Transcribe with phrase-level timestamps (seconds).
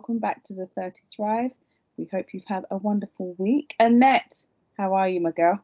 [0.00, 1.50] Welcome back to the 30 Thrive.
[1.98, 3.74] We hope you've had a wonderful week.
[3.78, 4.42] Annette,
[4.78, 5.62] how are you, my girl?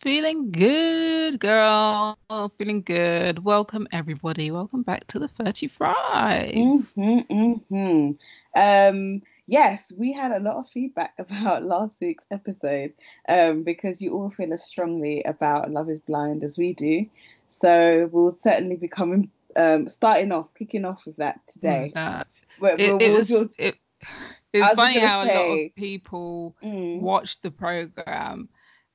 [0.00, 2.18] Feeling good, girl.
[2.58, 3.44] Feeling good.
[3.44, 4.50] Welcome, everybody.
[4.50, 6.52] Welcome back to the 30 Thrive.
[6.52, 8.60] Mm-hmm, mm-hmm.
[8.60, 12.92] Um, yes, we had a lot of feedback about last week's episode
[13.28, 17.06] um, because you all feel as strongly about Love is Blind as we do.
[17.50, 21.92] So we'll certainly be coming, um, starting off, kicking off with that today.
[21.94, 22.24] Uh,
[22.60, 23.76] It, it was, it,
[24.52, 27.00] it's funny how a lot of people Mm.
[27.00, 28.48] watch the program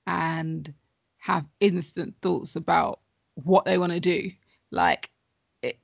[0.08, 0.74] and
[1.18, 3.00] have instant thoughts about
[3.36, 4.32] what they want to do.
[4.72, 5.12] Like,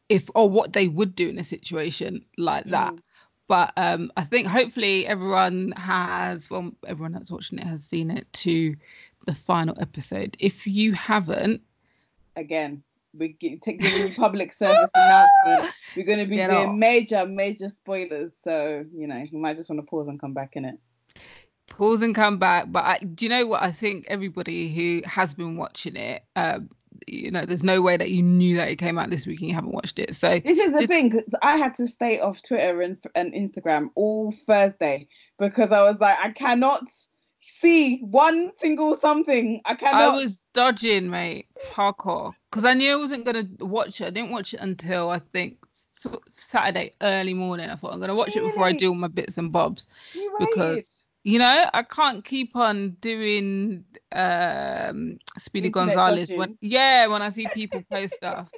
[0.09, 2.94] if or what they would do in a situation like that.
[2.94, 2.99] Mm.
[3.48, 8.32] But um, I think hopefully everyone has, well, everyone that's watching it has seen it
[8.34, 8.76] to
[9.26, 10.35] the final episode.
[10.40, 11.62] If you haven't,
[12.35, 12.84] again,
[13.18, 15.73] we're gi- taking public service announcement.
[15.96, 16.76] We're going to be Get doing off.
[16.76, 18.34] major, major spoilers.
[18.43, 20.76] So, you know, you might just want to pause and come back in it.
[21.70, 22.65] pause and come back.
[22.71, 23.63] But I, do you know what?
[23.63, 26.70] I think everybody who has been watching it, um,
[27.07, 29.49] you know, there's no way that you knew that it came out this week and
[29.49, 30.15] you haven't watched it.
[30.15, 33.34] So This is the It's- thing, 'cause I had to stay off Twitter and, and
[33.34, 35.07] Instagram all Thursday
[35.40, 36.84] because I was like, I cannot
[37.48, 39.62] see one single something.
[39.65, 40.01] I cannot.
[40.01, 44.07] I was dodging, mate, hardcore, because I knew I wasn't gonna watch it.
[44.07, 45.57] I didn't watch it until I think
[46.31, 47.70] Saturday early morning.
[47.70, 49.87] I thought I'm gonna watch it before I do all my bits and bobs.
[50.39, 50.87] Because- right.
[51.23, 56.39] You know, I can't keep on doing um Speedy Internet Gonzalez dodging.
[56.39, 58.49] when yeah, when I see people post stuff.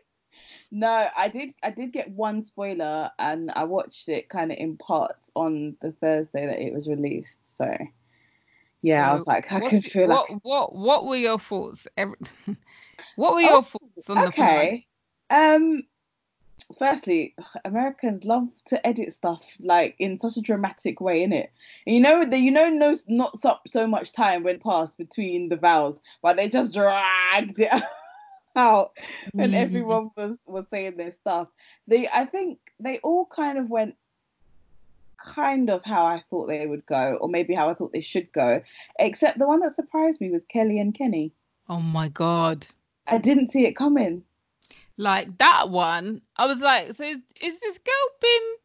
[0.70, 1.52] No, I did.
[1.64, 5.94] I did get one spoiler, and I watched it kind of in parts on the
[5.94, 7.40] Thursday that it was released.
[7.58, 7.76] So,
[8.82, 10.40] yeah, I was like, I could feel what, like.
[10.44, 11.88] what what were your thoughts?
[13.16, 14.88] What were Oh, your thoughts on the finale?
[15.30, 15.30] Okay.
[15.30, 15.84] Um.
[16.78, 21.48] Firstly, Americans love to edit stuff like in such a dramatic way, innit?
[21.86, 25.50] And you know that you know no not so, so much time went past between
[25.50, 27.72] the vows, but they just dragged it
[28.56, 28.92] out
[29.38, 29.56] and Mhm.
[29.56, 31.50] everyone was was saying their stuff.
[31.88, 33.96] They I think they all kind of went
[35.24, 38.32] kind of how I thought they would go, or maybe how I thought they should
[38.32, 38.62] go.
[39.00, 41.34] Except the one that surprised me was Kelly and Kenny.
[41.68, 42.66] Oh my god.
[43.08, 44.24] I didn't see it coming.
[44.98, 48.56] Like that one, I was like, so is, is this girl been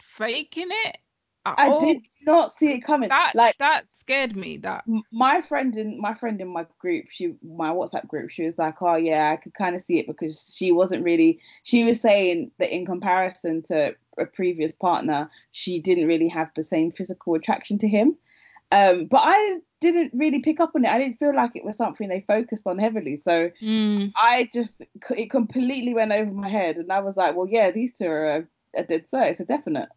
[0.00, 0.98] faking it?
[1.44, 1.80] I all?
[1.80, 3.08] did not see it coming.
[3.08, 4.58] That like that scared me.
[4.58, 8.58] That my friend in my friend in my group, she my WhatsApp group, she was
[8.58, 12.00] like, "Oh yeah, I could kind of see it because she wasn't really." She was
[12.00, 17.34] saying that in comparison to a previous partner, she didn't really have the same physical
[17.34, 18.16] attraction to him.
[18.72, 20.90] Um, but I didn't really pick up on it.
[20.90, 23.16] I didn't feel like it was something they focused on heavily.
[23.16, 27.48] So Mm, I just it completely went over my head, and I was like, "Well,
[27.48, 29.30] yeah, these two are a, a dead cert.
[29.32, 29.88] It's a definite."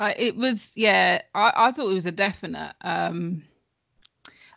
[0.00, 1.22] I, it was yeah.
[1.34, 2.74] I, I thought it was a definite.
[2.82, 3.42] Um,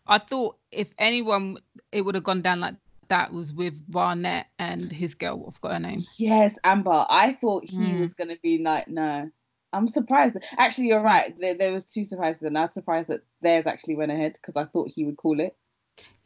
[0.08, 1.58] I thought if anyone,
[1.92, 2.76] it would have gone down like
[3.10, 5.46] that was with Barnett and his girl.
[5.48, 6.04] I forgot her name.
[6.18, 7.06] Yes, Amber.
[7.10, 8.00] I thought he Mm.
[8.00, 9.30] was gonna be like, no.
[9.72, 10.36] I'm surprised.
[10.58, 11.40] Actually, you're right.
[11.40, 14.56] There, there was two surprises, and I was surprised that theirs actually went ahead because
[14.56, 15.56] I thought he would call it.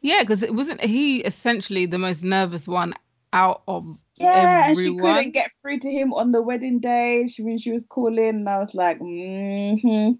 [0.00, 2.94] Yeah, because it wasn't he essentially the most nervous one
[3.32, 7.26] out of Yeah, and she couldn't get through to him on the wedding day.
[7.26, 10.12] She when she was calling, and I was like, mm-hmm.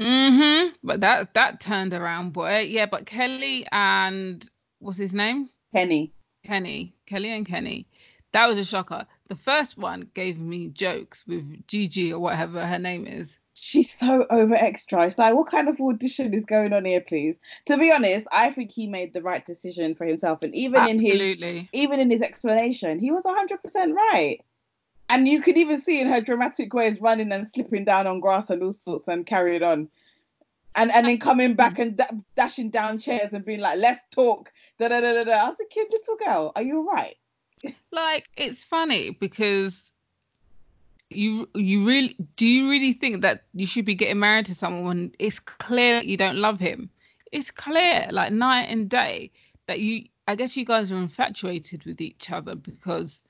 [0.00, 0.68] Mm-hmm.
[0.84, 2.60] But that that turned around, boy.
[2.60, 5.48] Yeah, but Kelly and what's his name?
[5.74, 6.12] Kenny.
[6.44, 6.94] Kenny.
[7.06, 7.86] Kelly and Kenny.
[8.32, 9.06] That was a shocker.
[9.28, 13.28] The first one gave me jokes with Gigi or whatever her name is.
[13.62, 15.04] She's so over extra.
[15.04, 17.38] It's like, what kind of audition is going on here, please?
[17.66, 20.98] To be honest, I think he made the right decision for himself, and even in
[20.98, 21.42] his
[21.72, 24.40] even in his explanation, he was 100% right.
[25.10, 28.50] And you could even see in her dramatic ways running and slipping down on grass
[28.50, 29.88] and all sorts and carrying on.
[30.74, 32.06] And and then coming back and da-
[32.36, 34.52] dashing down chairs and being like, let's talk.
[34.78, 35.32] Da, da, da, da, da.
[35.32, 37.16] I was like, kid, little girl, are you all right?
[37.90, 39.92] Like it's funny because
[41.10, 44.84] you you really do you really think that you should be getting married to someone
[44.84, 46.90] when it's clear you don't love him?
[47.32, 49.30] It's clear, like night and day,
[49.66, 53.22] that you I guess you guys are infatuated with each other because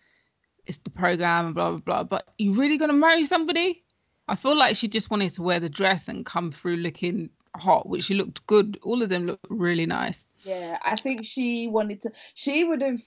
[0.67, 2.05] it's the program and blah blah blah.
[2.05, 3.83] But you really gonna marry somebody?
[4.27, 7.89] I feel like she just wanted to wear the dress and come through looking hot,
[7.89, 8.79] which she looked good.
[8.83, 10.29] All of them looked really nice.
[10.43, 12.13] Yeah, I think she wanted to.
[12.35, 13.01] She would have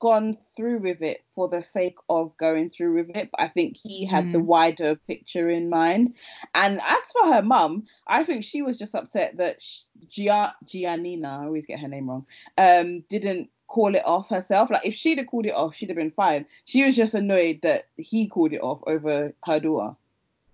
[0.00, 3.30] gone through with it for the sake of going through with it.
[3.32, 4.44] But I think he had the Mm.
[4.44, 6.14] wider picture in mind.
[6.54, 11.40] And as for her mum, I think she was just upset that sh- Gia- Giannina,
[11.40, 12.26] I always get her name wrong,
[12.56, 14.70] um, didn't call it off herself.
[14.70, 16.46] Like if she'd have called it off, she'd have been fine.
[16.64, 19.94] She was just annoyed that he called it off over her daughter.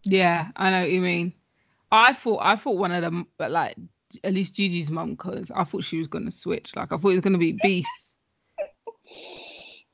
[0.05, 1.33] Yeah, I know what you mean.
[1.93, 3.77] I thought I thought one of them, but like
[4.23, 6.75] at least Gigi's mum, because I thought she was gonna switch.
[6.77, 7.87] Like I thought it was gonna be beef.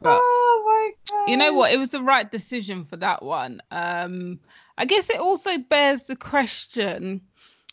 [0.00, 1.28] But, oh my god.
[1.28, 1.72] You know what?
[1.72, 3.60] It was the right decision for that one.
[3.70, 4.40] Um,
[4.78, 7.20] I guess it also bears the question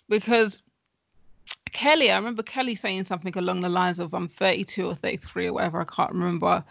[0.09, 0.61] because
[1.71, 5.53] Kelly, I remember Kelly saying something along the lines of I'm 32 or 33 or
[5.53, 6.63] whatever, I can't remember.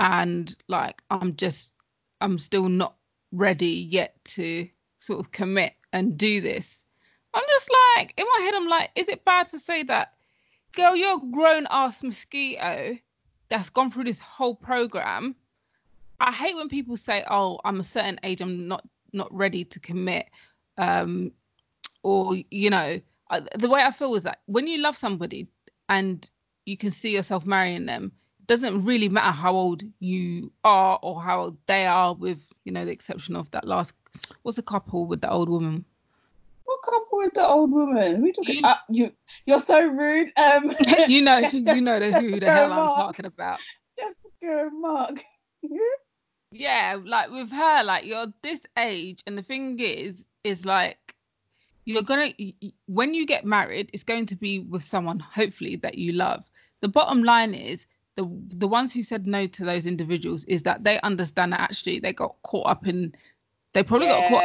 [0.00, 1.74] And like, I'm just,
[2.20, 2.94] I'm still not
[3.32, 4.68] ready yet to
[4.98, 6.82] sort of commit and do this.
[7.34, 10.14] I'm just like, in my head, I'm like, is it bad to say that,
[10.74, 12.98] girl, you're a grown ass mosquito
[13.52, 15.36] that's gone through this whole program.
[16.18, 18.82] I hate when people say, oh, I'm a certain age, I'm not
[19.12, 20.26] not ready to commit.
[20.78, 21.32] Um,
[22.02, 22.98] or, you know,
[23.54, 25.48] the way I feel is that when you love somebody
[25.90, 26.28] and
[26.64, 31.20] you can see yourself marrying them, it doesn't really matter how old you are or
[31.20, 33.92] how old they are, with you know the exception of that last.
[34.42, 35.84] What's the couple with the old woman?
[36.72, 38.22] What couple with the old woman?
[38.22, 38.56] We talking?
[38.56, 39.12] You, uh, you
[39.46, 40.32] you're so rude.
[40.36, 40.74] Um,
[41.08, 42.96] you know you know the, who the hell Mark.
[42.96, 43.60] I'm talking about.
[43.98, 45.22] Jessica and Mark.
[46.50, 51.14] yeah, like with her, like you're this age, and the thing is, is like
[51.84, 52.30] you're gonna
[52.86, 56.48] when you get married it's going to be with someone hopefully that you love
[56.80, 58.24] the bottom line is the
[58.56, 62.12] the ones who said no to those individuals is that they understand that actually they
[62.12, 63.12] got caught up in
[63.72, 64.44] they probably yeah, got caught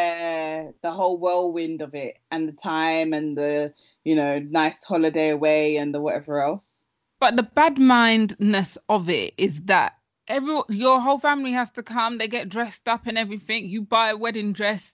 [0.81, 3.73] the whole whirlwind of it and the time and the
[4.03, 6.79] you know nice holiday away and the whatever else
[7.19, 12.17] but the bad mindness of it is that every your whole family has to come
[12.17, 14.93] they get dressed up and everything you buy a wedding dress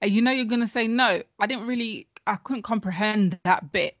[0.00, 1.22] and you know you're gonna say no.
[1.38, 3.96] I didn't really, I couldn't comprehend that bit.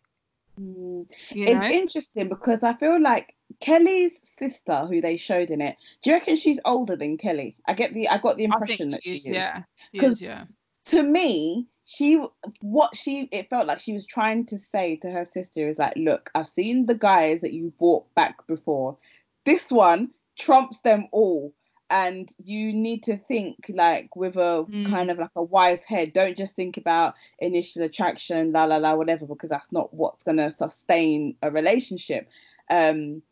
[0.60, 1.06] Mm.
[1.30, 1.68] It's know?
[1.68, 6.36] interesting because I feel like Kelly's sister, who they showed in it, do you reckon
[6.36, 7.56] she's older than Kelly?
[7.66, 9.28] I get the, I got the impression that she is.
[9.28, 9.62] Yeah,
[9.92, 10.44] because yeah.
[10.86, 12.20] To me, she,
[12.60, 15.94] what she, it felt like she was trying to say to her sister is like,
[15.96, 18.96] look, I've seen the guys that you brought back before.
[19.44, 21.52] This one trumps them all.
[21.88, 24.90] And you need to think like with a mm.
[24.90, 26.12] kind of like a wise head.
[26.12, 30.38] Don't just think about initial attraction la la la whatever because that's not what's going
[30.38, 32.28] to sustain a relationship.
[32.68, 33.22] Um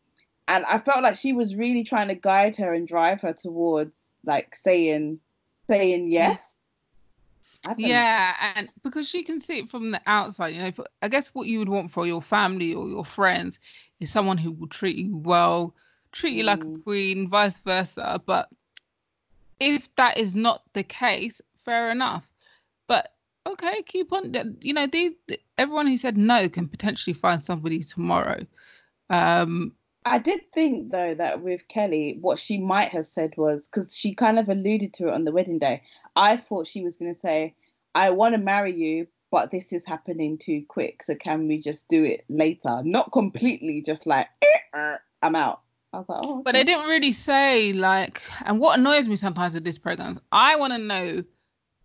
[0.47, 3.91] and i felt like she was really trying to guide her and drive her towards
[4.25, 5.19] like saying
[5.67, 6.54] saying yes
[7.77, 11.29] yeah and because she can see it from the outside you know for, i guess
[11.29, 13.59] what you would want for your family or your friends
[13.99, 15.73] is someone who will treat you well
[16.15, 16.47] treat you mm.
[16.47, 16.83] like a mm.
[16.83, 18.21] queen, vice versa.
[18.25, 18.49] But
[19.59, 22.31] if that is not the case, fair enough.
[22.87, 23.13] But
[23.45, 24.33] okay, keep on.
[24.61, 25.11] You know, these
[25.57, 28.45] everyone who said no can potentially find somebody tomorrow.
[29.09, 29.73] Um,
[30.05, 34.13] I did think though that with Kelly, what she might have said was because she
[34.13, 35.81] kind of alluded to it on the wedding day.
[36.15, 37.55] I thought she was going to say,
[37.95, 41.01] "I want to marry you, but this is happening too quick.
[41.01, 42.81] So can we just do it later?
[42.83, 45.61] Not completely, just like eh, er, I'm out."
[45.91, 46.33] I was like, oh.
[46.35, 46.41] Okay.
[46.43, 50.55] But they didn't really say like, and what annoys me sometimes with these programs, I
[50.57, 51.23] want to know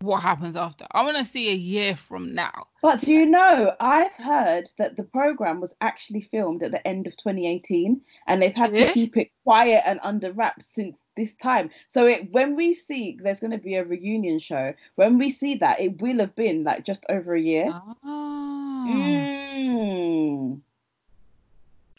[0.01, 0.85] what happens after.
[0.91, 2.67] I want to see a year from now.
[2.81, 7.07] But do you know, I've heard that the program was actually filmed at the end
[7.07, 8.87] of 2018, and they've had yeah.
[8.87, 11.69] to keep it quiet and under wraps since this time.
[11.87, 15.55] So it, when we see there's going to be a reunion show, when we see
[15.55, 17.69] that, it will have been like just over a year.
[18.03, 18.85] Oh.
[18.89, 20.61] Mm.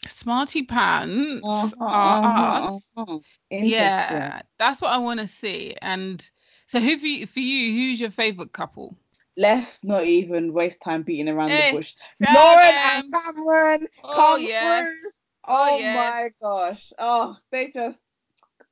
[0.05, 3.19] Smarty pants uh-huh, uh-huh, uh-huh.
[3.49, 5.75] Yeah, that's what I want to see.
[5.81, 6.29] And
[6.73, 8.97] so, who for you, for you, who's your favorite couple?
[9.37, 11.93] Let's not even waste time beating around hey, the eh, bush.
[12.19, 14.87] Lauren and Cameron oh, come yes.
[14.87, 15.11] through.
[15.47, 15.95] Oh, oh yes.
[15.95, 16.93] my gosh.
[16.97, 17.99] Oh, they just.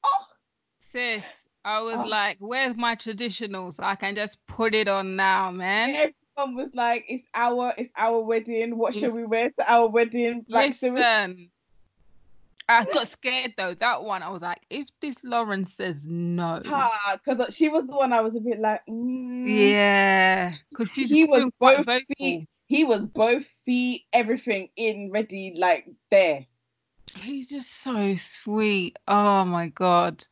[0.04, 0.26] Oh.
[0.80, 1.24] Sis,
[1.64, 2.08] I was oh.
[2.08, 6.74] like, where's my traditional so I can just put it on now, man everyone was
[6.74, 8.78] like, "It's our, it's our wedding.
[8.78, 11.52] What should we wear to our wedding?" Like, Listen,
[12.80, 13.74] I got scared though.
[13.74, 18.14] That one, I was like, if this Lauren says no, because she was the one
[18.14, 19.44] I was a bit like, mm.
[19.48, 21.86] yeah, because she's he was both
[22.18, 26.46] feet, he was both feet, everything in ready, like there.
[27.18, 28.98] He's just so sweet.
[29.08, 30.26] Oh my god,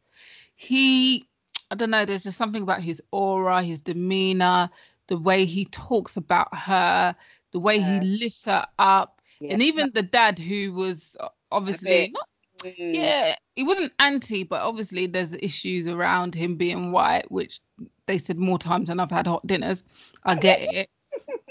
[0.56, 1.28] he.
[1.72, 2.06] I don't know.
[2.06, 4.70] There's just something about his aura, his demeanor,
[5.08, 7.16] the way he talks about her,
[7.52, 8.00] the way yeah.
[8.00, 9.54] he lifts her up, yeah.
[9.54, 11.16] and even the dad who was
[11.52, 12.28] obviously not.
[12.64, 12.94] Mm.
[12.94, 17.62] Yeah, he wasn't anti, but obviously there's issues around him being white, which
[18.06, 19.84] they said more times than I've had hot dinners.
[20.26, 20.90] I get it,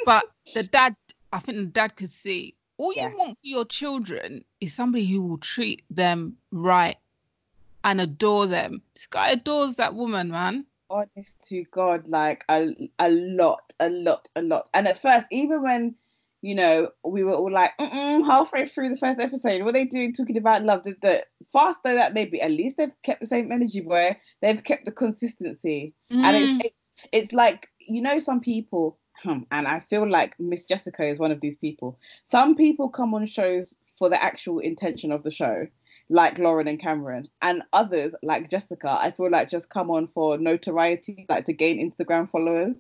[0.05, 0.25] but
[0.55, 0.95] the dad,
[1.33, 3.09] I think the dad could see all Yeah.
[3.09, 6.97] you want for your children is somebody who will treat them right
[7.85, 8.83] and adore them.
[8.95, 10.67] This guy adores that woman, man.
[10.91, 14.69] honest to God, like a a lot, a lot, a lot.
[14.75, 15.95] And at first, even when
[16.43, 19.85] you know we were all like, Mm-mm, halfway through the first episode, what are they
[19.85, 20.83] doing talking about love?
[20.85, 24.17] The, the fast though that maybe at least they've kept the same energy, boy.
[24.43, 26.43] They've kept the consistency, and Mm.
[26.43, 28.99] it's it's it's like you know some people.
[29.23, 31.99] hmm, And I feel like Miss Jessica is one of these people.
[32.25, 35.67] Some people come on shows for the actual intention of the show,
[36.09, 40.39] like Lauren and Cameron, and others like Jessica, I feel like just come on for
[40.39, 42.77] notoriety, like to gain Instagram followers.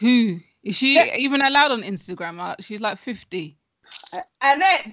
[0.00, 1.16] Who is she Yeah.
[1.16, 2.38] even allowed on Instagram?
[2.40, 3.56] Uh, She's like 50.
[4.12, 4.86] Uh, Annette,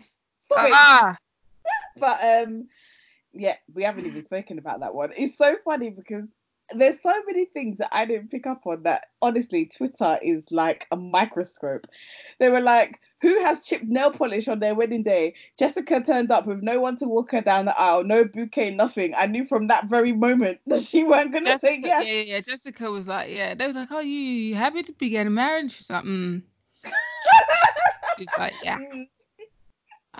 [0.65, 0.71] it.
[0.73, 1.17] Ah,
[1.99, 2.67] But um,
[3.33, 5.11] yeah, we haven't even spoken about that one.
[5.15, 6.27] It's so funny because
[6.75, 10.87] there's so many things that I didn't pick up on that honestly Twitter is like
[10.91, 11.87] a microscope.
[12.39, 15.33] They were like, who has chipped nail polish on their wedding day?
[15.57, 19.13] Jessica turned up with no one to walk her down the aisle, no bouquet, nothing.
[19.15, 22.05] I knew from that very moment that she weren't gonna Jessica, say yeah, yes.
[22.05, 22.41] yeah, yeah.
[22.41, 23.55] Jessica was like, yeah.
[23.55, 25.71] They was like, oh, you, you happy to be getting married?
[25.71, 26.41] She's like, mm.
[28.17, 28.77] She's like, yeah.
[28.77, 29.07] Mm.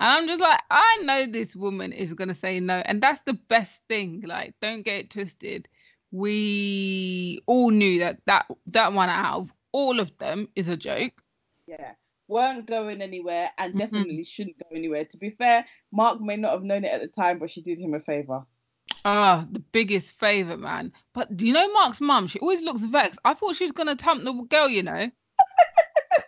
[0.00, 3.32] And I'm just like, I know this woman is gonna say no, and that's the
[3.32, 4.22] best thing.
[4.24, 5.68] Like, don't get it twisted.
[6.10, 11.22] We all knew that that that one out of all of them is a joke.
[11.66, 11.92] yeah,
[12.28, 13.78] weren't going anywhere and Mhm.
[13.78, 15.04] definitely shouldn't go anywhere.
[15.04, 17.78] To be fair, Mark may not have known it at the time, but she did
[17.80, 18.46] him a favor.
[19.04, 20.92] Ah, the biggest favor, man.
[21.12, 22.26] But do you know Mark's mum?
[22.26, 23.20] She always looks vexed.
[23.24, 25.10] I thought she was gonna tempt the girl, you know.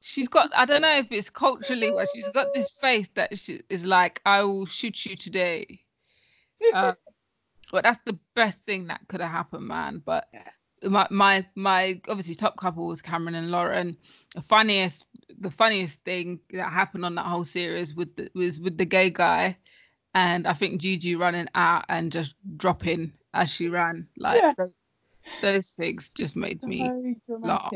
[0.00, 3.62] she's got I don't know if it's culturally, but she's got this face that she
[3.70, 5.80] is like, I will shoot you today.
[6.74, 6.92] Uh,
[7.72, 10.02] but that's the best thing that could have happened, man.
[10.04, 10.28] But
[10.84, 13.96] my my my obviously top couple was Cameron and Lauren.
[14.34, 15.06] The funniest
[15.40, 19.10] the funniest thing that happened on that whole series with the, was with the gay
[19.10, 19.56] guy,
[20.14, 24.06] and I think Gigi running out and just dropping as she ran.
[24.16, 24.52] Like Yeah.
[24.56, 24.76] those,
[25.40, 27.72] those things just made me laugh.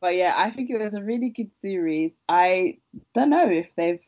[0.00, 2.12] But yeah, I think it was a really good series.
[2.28, 2.78] I
[3.14, 4.00] don't know if they've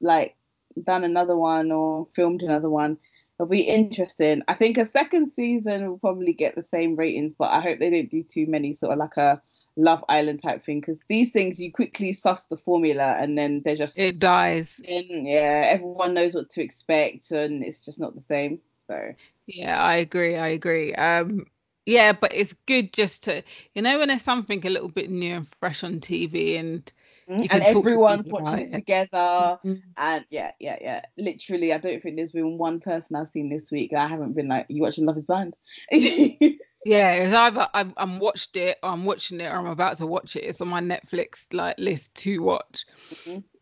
[0.00, 0.36] like
[0.84, 2.98] done another one or filmed another one.
[3.38, 4.42] It'll be interesting.
[4.48, 7.90] I think a second season will probably get the same ratings, but I hope they
[7.90, 9.40] don't do too many sort of like a
[9.76, 13.76] Love Island type thing because these things you quickly suss the formula and then they're
[13.76, 14.80] just It dies.
[14.82, 15.26] in.
[15.26, 18.60] Yeah, everyone knows what to expect and it's just not the same.
[18.88, 19.14] So
[19.46, 20.36] Yeah, I agree.
[20.36, 20.94] I agree.
[20.94, 21.46] Um,
[21.86, 23.42] yeah, but it's good just to,
[23.74, 26.90] you know, when there's something a little bit new and fresh on TV and
[27.28, 29.58] and can to everyone's watching it together.
[29.96, 31.02] And yeah, yeah, yeah.
[31.16, 34.34] Literally, I don't think there's been one person I've seen this week that I haven't
[34.34, 35.54] been like, you watching Love is Blind?
[35.90, 40.06] yeah, it's either I've I'm watched it, or I'm watching it, or I'm about to
[40.06, 40.44] watch it.
[40.44, 42.86] It's on my Netflix like list to watch.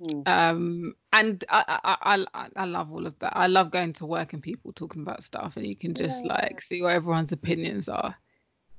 [0.01, 0.27] Mhm.
[0.27, 3.37] Um, and I I, I I I love all of that.
[3.37, 6.33] I love going to work and people talking about stuff, and you can just Yeah.
[6.35, 8.15] like see what everyone's opinions are.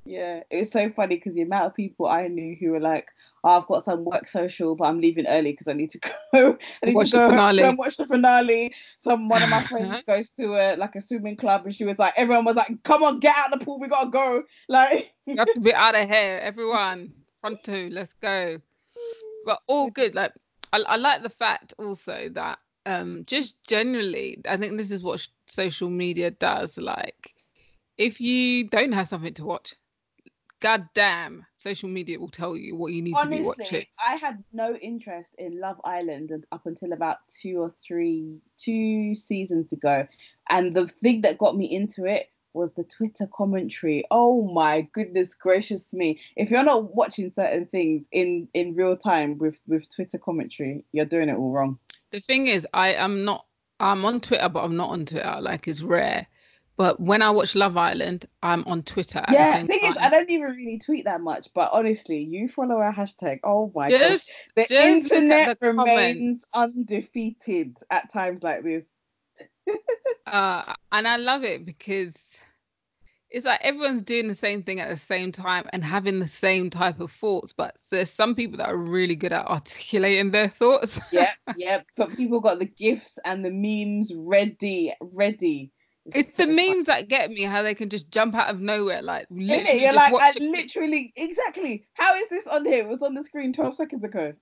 [0.08, 3.10] Yeah, it was so funny because the amount of people I knew who were like,
[3.44, 6.00] oh, I've got some work social, but I'm leaving early because I need to
[6.34, 6.58] go.
[6.82, 7.64] I need Watch to the go finale.
[7.64, 8.74] and watch the finale.
[8.98, 12.00] Some one of my friends goes to a like a swimming club, and she was
[12.00, 14.44] like, everyone was like, come on, get out of the pool, we gotta go.
[14.70, 17.12] Like, You have to be out of here, everyone.
[17.42, 18.60] Front two, let's go.
[19.46, 20.16] But all good.
[20.16, 20.32] Like
[20.72, 25.20] I, I like the fact also that um just generally, I think this is what
[25.20, 26.78] sh- social media does.
[26.78, 27.34] Like
[27.98, 29.74] if you don't have something to watch,
[30.60, 33.62] god damn, social media will tell you what you need to be watching.
[33.62, 38.40] honestly, I had no interest in Love Island and- up until about two or three,
[38.58, 40.08] two seasons ago,
[40.50, 44.04] and the thing that got me into it was the Twitter commentary.
[44.10, 46.20] Oh my goodness gracious me!
[46.36, 51.06] If you're not watching certain things in in real time with with Twitter commentary, you're
[51.06, 51.78] doing it all wrong.
[52.12, 53.46] The thing is, I am not.
[53.80, 55.38] I'm on Twitter, but I'm not on Twitter.
[55.40, 56.26] Like it's rare.
[56.78, 59.92] But when I watch Love Island, I'm on Twitter at the same thing time.
[59.92, 63.40] is, I don't even really tweet that much, but honestly, you follow our hashtag.
[63.44, 64.20] Oh my god,
[64.56, 66.78] the just internet the remains comments.
[66.78, 68.86] undefeated at times like this.
[70.28, 72.16] uh, and I love it because
[73.30, 76.70] it's like everyone's doing the same thing at the same time and having the same
[76.70, 81.00] type of thoughts, but there's some people that are really good at articulating their thoughts.
[81.12, 81.88] yep, yep.
[81.98, 85.72] But people got the gifs and the memes ready, ready.
[86.14, 89.28] It's the memes that get me how they can just jump out of nowhere, like
[89.30, 90.40] literally You're just like, I it.
[90.40, 91.86] literally, exactly.
[91.94, 92.80] How is this on here?
[92.80, 94.34] It was on the screen 12 seconds ago.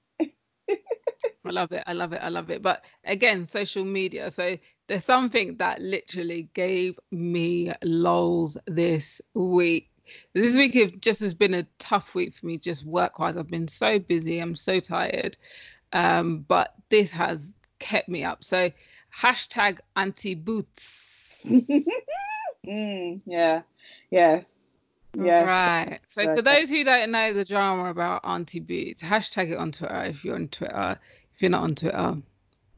[1.46, 1.84] I love it.
[1.86, 2.22] I love it.
[2.24, 2.62] I love it.
[2.62, 4.32] But again, social media.
[4.32, 4.58] So
[4.88, 9.92] there's something that literally gave me lols this week.
[10.34, 13.38] This week have just has been a tough week for me, just work wise.
[13.38, 14.40] I've been so busy.
[14.40, 15.38] I'm so tired.
[15.94, 18.44] Um, but this has kept me up.
[18.44, 18.72] So
[19.16, 20.95] hashtag Auntie Boots.
[22.68, 23.62] mm, yeah.
[24.10, 24.46] Yes.
[25.18, 25.44] Yeah.
[25.44, 26.00] Right.
[26.10, 30.04] So for those who don't know the drama about Auntie Boots, hashtag it on Twitter
[30.06, 31.00] if you're on Twitter.
[31.34, 32.18] If you're not on Twitter,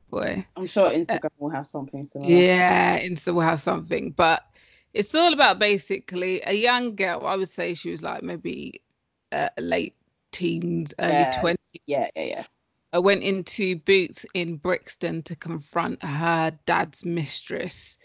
[0.09, 0.45] boy.
[0.55, 2.31] I'm sure Instagram uh, will have something similar.
[2.31, 4.11] Yeah, Insta will have something.
[4.11, 4.43] But
[4.93, 7.25] it's all about basically a young girl.
[7.25, 8.81] I would say she was like maybe
[9.31, 9.95] uh, late
[10.31, 11.41] teens, early yeah.
[11.41, 11.57] 20s.
[11.85, 12.43] Yeah, yeah, yeah.
[12.93, 17.97] I went into Boots in Brixton to confront her dad's mistress.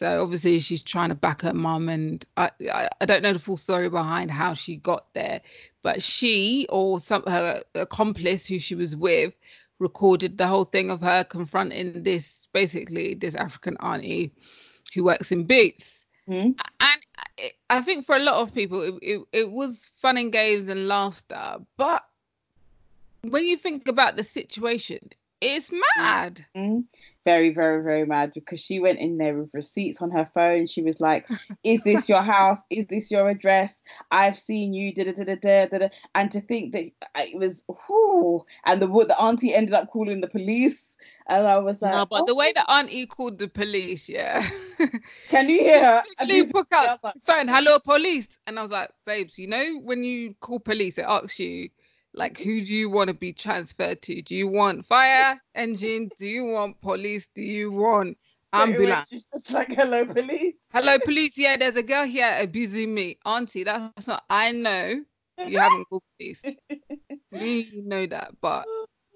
[0.00, 3.38] So obviously she's trying to back her mum, and I, I, I don't know the
[3.38, 5.42] full story behind how she got there,
[5.82, 9.34] but she or some her accomplice who she was with
[9.78, 14.32] recorded the whole thing of her confronting this basically this African auntie
[14.94, 16.02] who works in Boots.
[16.26, 16.52] Mm-hmm.
[16.80, 20.68] And I think for a lot of people it, it, it was fun and games
[20.68, 22.06] and laughter, but
[23.20, 26.44] when you think about the situation, it's mad.
[26.56, 26.80] Mm-hmm.
[27.24, 30.66] Very, very, very mad because she went in there with receipts on her phone.
[30.66, 31.26] She was like,
[31.64, 32.58] "Is this your house?
[32.70, 33.82] Is this your address?
[34.10, 35.88] I've seen you." Da da da da da da.
[36.14, 40.28] And to think that it was, whoo, and the the auntie ended up calling the
[40.28, 40.86] police.
[41.28, 42.26] And I was like, no, but oh.
[42.26, 44.44] the way the auntie called the police, yeah.
[45.28, 46.02] Can you hear her?
[46.26, 50.02] She took out like, phone, hello police, and I was like, babes, you know when
[50.02, 51.70] you call police, it asks you
[52.14, 54.22] like who do you want to be transferred to?
[54.22, 56.10] Do you want fire engine?
[56.18, 57.28] Do you want police?
[57.34, 58.18] Do you want
[58.52, 59.08] ambulance?
[59.08, 60.54] She's just like hello police.
[60.72, 61.38] Hello police.
[61.38, 63.64] Yeah, there's a girl here abusing me, auntie.
[63.64, 64.24] That's not.
[64.28, 65.04] I know
[65.46, 66.42] you haven't called police.
[67.32, 68.66] we know that, but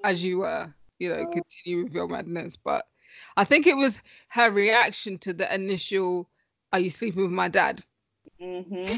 [0.05, 2.57] as you were, you know, continue with your madness.
[2.57, 2.87] But
[3.37, 6.29] I think it was her reaction to the initial,
[6.73, 7.83] "Are you sleeping with my dad?"
[8.41, 8.97] Mm-hmm.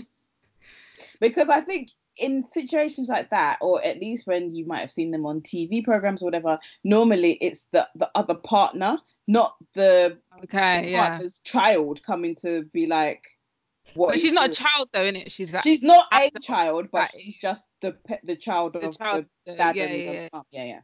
[1.20, 5.10] because I think in situations like that, or at least when you might have seen
[5.10, 10.86] them on TV programs or whatever, normally it's the the other partner, not the, okay,
[10.86, 13.22] the partner's child coming to be like.
[13.94, 15.30] What but she's not a child though, isn't it?
[15.30, 19.26] She's that, she's not a child, but she's just the the child the of child,
[19.46, 20.40] the dad yeah, and yeah, yeah.
[20.50, 20.80] yeah, yeah.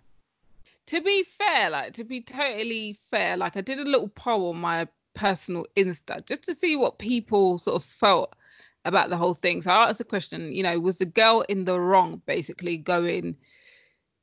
[0.86, 4.56] To be fair, like to be totally fair, like I did a little poll on
[4.56, 8.36] my personal Insta just to see what people sort of felt
[8.84, 9.62] about the whole thing.
[9.62, 13.36] So I asked the question, you know, was the girl in the wrong basically going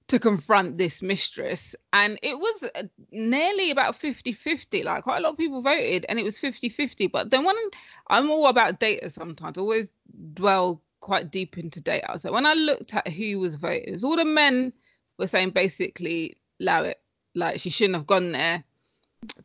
[0.07, 1.75] to confront this mistress?
[1.93, 4.83] And it was uh, nearly about 50 50.
[4.83, 7.07] Like quite a lot of people voted and it was 50 50.
[7.07, 7.55] But then when
[8.07, 9.87] I'm all about data sometimes, always
[10.33, 12.19] dwell quite deep into data.
[12.19, 14.73] So when I looked at who was voting, all the men
[15.17, 16.99] were saying basically, allow it.
[17.35, 18.63] Like she shouldn't have gone there.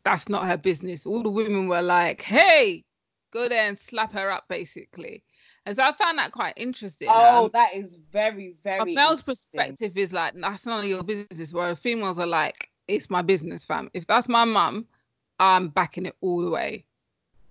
[0.03, 1.05] That's not her business.
[1.05, 2.83] All the women were like, hey,
[3.35, 5.21] go there and slap her up basically.
[5.65, 7.09] And so I found that quite interesting.
[7.11, 8.93] Oh, um, that is very, very.
[8.93, 13.09] A male's perspective is like that's none of your business, where females are like, it's
[13.09, 13.89] my business, fam.
[13.93, 14.85] If that's my mum,
[15.39, 16.85] I'm backing it all the way.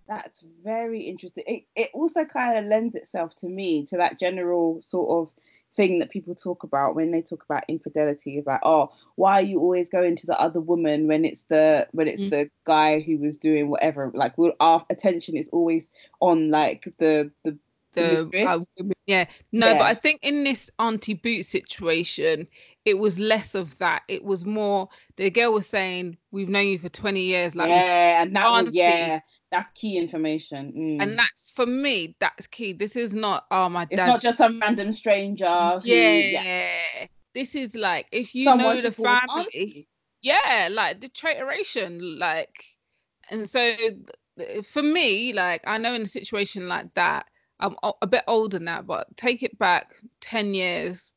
[0.07, 1.45] That's very interesting.
[1.47, 5.44] It, it also kind of lends itself to me to that general sort of
[5.77, 9.45] thing that people talk about when they talk about infidelity is like, oh, why are
[9.45, 12.31] you always going to the other woman when it's the when it's mm.
[12.31, 14.11] the guy who was doing whatever?
[14.15, 17.59] Like, our attention is always on like the the
[17.95, 18.59] the, uh,
[19.07, 19.27] yeah.
[19.53, 19.79] No yeah.
[19.79, 22.49] but i think in this auntie boot situation
[22.85, 24.03] it was less of that.
[24.09, 28.23] It was more the girl was saying we've known you for 20 years like yeah
[28.23, 31.03] and that was yeah that's key information mm.
[31.03, 32.73] and that's for me that's key.
[32.73, 37.55] This is not oh my it's not just some random stranger who, yeah, yeah, this
[37.55, 39.89] is like if you Someone know the family
[40.23, 42.65] yeah like the traitoration like
[43.31, 43.75] and so
[44.65, 47.27] for me like i know in a situation like that
[47.65, 51.13] i'm a bit older now but take it back 10 years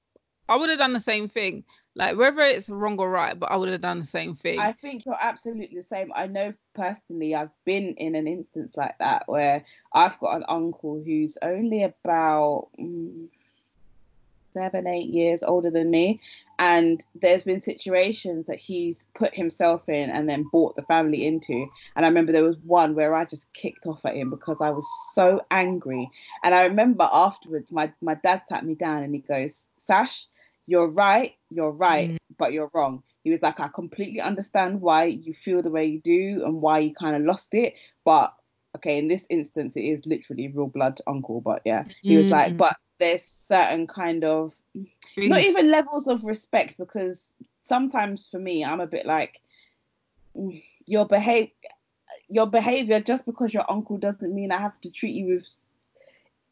[0.49, 1.63] i would have done the same thing
[1.97, 4.59] like whether it's wrong or right, but I would have done the same thing.
[4.59, 6.11] I think you're absolutely the same.
[6.15, 11.01] I know personally I've been in an instance like that where I've got an uncle
[11.03, 13.29] who's only about mm,
[14.57, 16.19] seven, eight years older than me.
[16.59, 21.67] And there's been situations that he's put himself in and then brought the family into.
[21.95, 24.71] And I remember there was one where I just kicked off at him because I
[24.71, 26.09] was so angry.
[26.43, 30.25] And I remember afterwards, my, my dad sat me down and he goes, Sash,
[30.65, 32.17] you're right, you're right, mm.
[32.39, 33.03] but you're wrong.
[33.23, 36.79] He was like, I completely understand why you feel the way you do and why
[36.79, 38.33] you kind of lost it, but
[38.75, 41.41] okay, in this instance, it is literally real blood uncle.
[41.41, 42.57] But yeah, he was like, mm.
[42.57, 44.53] but there's certain kind of
[45.17, 47.31] not even levels of respect because
[47.63, 49.41] sometimes for me, I'm a bit like
[50.35, 51.49] mm, your behave
[52.29, 55.59] your behavior just because your uncle doesn't mean I have to treat you with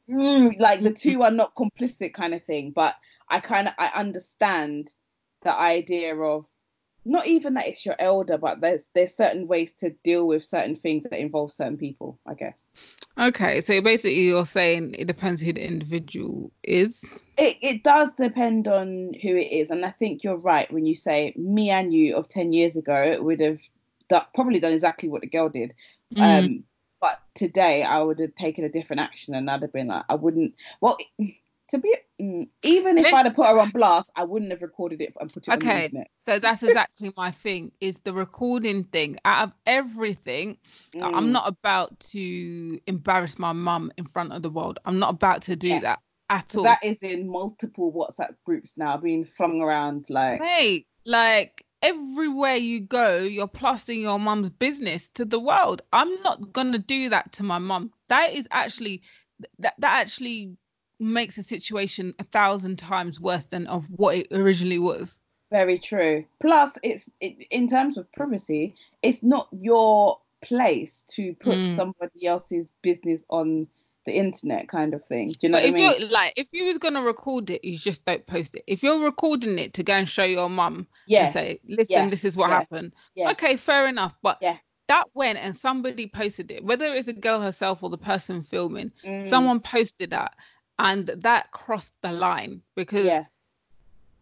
[0.10, 2.72] mm, like the two are not complicit kind of thing.
[2.72, 2.96] But
[3.30, 4.94] I kind of I understand
[5.44, 6.46] the idea of
[7.06, 10.76] not even that it's your elder, but there's there's certain ways to deal with certain
[10.76, 12.74] things that involve certain people, I guess.
[13.18, 17.06] Okay, so basically you're saying it depends who the individual is.
[17.38, 20.96] It it does depend on who it is, and I think you're right when you
[20.96, 23.60] say me and you of ten years ago would have
[24.10, 25.74] do- probably done exactly what the girl did.
[26.16, 26.46] Mm.
[26.46, 26.64] Um,
[27.00, 30.16] but today I would have taken a different action, and I'd have been like, I
[30.16, 30.56] wouldn't.
[30.82, 30.98] Well,
[31.76, 35.14] to be even if I'd have put her on blast, I wouldn't have recorded it
[35.20, 36.08] and put it on the Okay, internet.
[36.26, 37.72] so that's exactly my thing.
[37.82, 40.58] Is the recording thing out of everything?
[41.02, 41.32] I'm Mm.
[41.32, 44.80] not about to embarrass my mum in front of the world.
[44.86, 45.80] I'm not about to do Yeah.
[45.82, 46.64] that at So all.
[46.64, 50.42] that is in multiple WhatsApp groups now, being flung around like.
[50.42, 55.82] Hey, like everywhere you go, you're plastering your mum's business to the world.
[55.94, 57.92] I'm not gonna do that to my mum.
[58.08, 59.02] That is actually
[59.60, 60.56] that that actually
[61.00, 65.20] makes the situation a thousand times worse than of what it originally was.
[65.52, 66.26] Very true.
[66.42, 71.76] Plus, it's it, in terms of privacy, it's not your place to put Mm.
[71.76, 73.68] somebody else's business on
[74.06, 75.30] the internet, kind of thing.
[75.30, 76.10] Do you know But what I mean?
[76.12, 78.64] like, if you was gonna record it, you just don't post it.
[78.68, 82.10] If you're recording it to go and show your mum Yeah, say, listen, Yeah.
[82.10, 82.56] this is what Yeah.
[82.60, 82.94] happened.
[83.16, 84.14] yeah, Okay, fair enough.
[84.22, 84.58] But Yeah.
[84.88, 88.92] that went and somebody posted it, whether it's a girl herself or the person filming,
[89.04, 90.36] Mm, someone posted that,
[90.80, 93.26] and that crossed the line because yeah.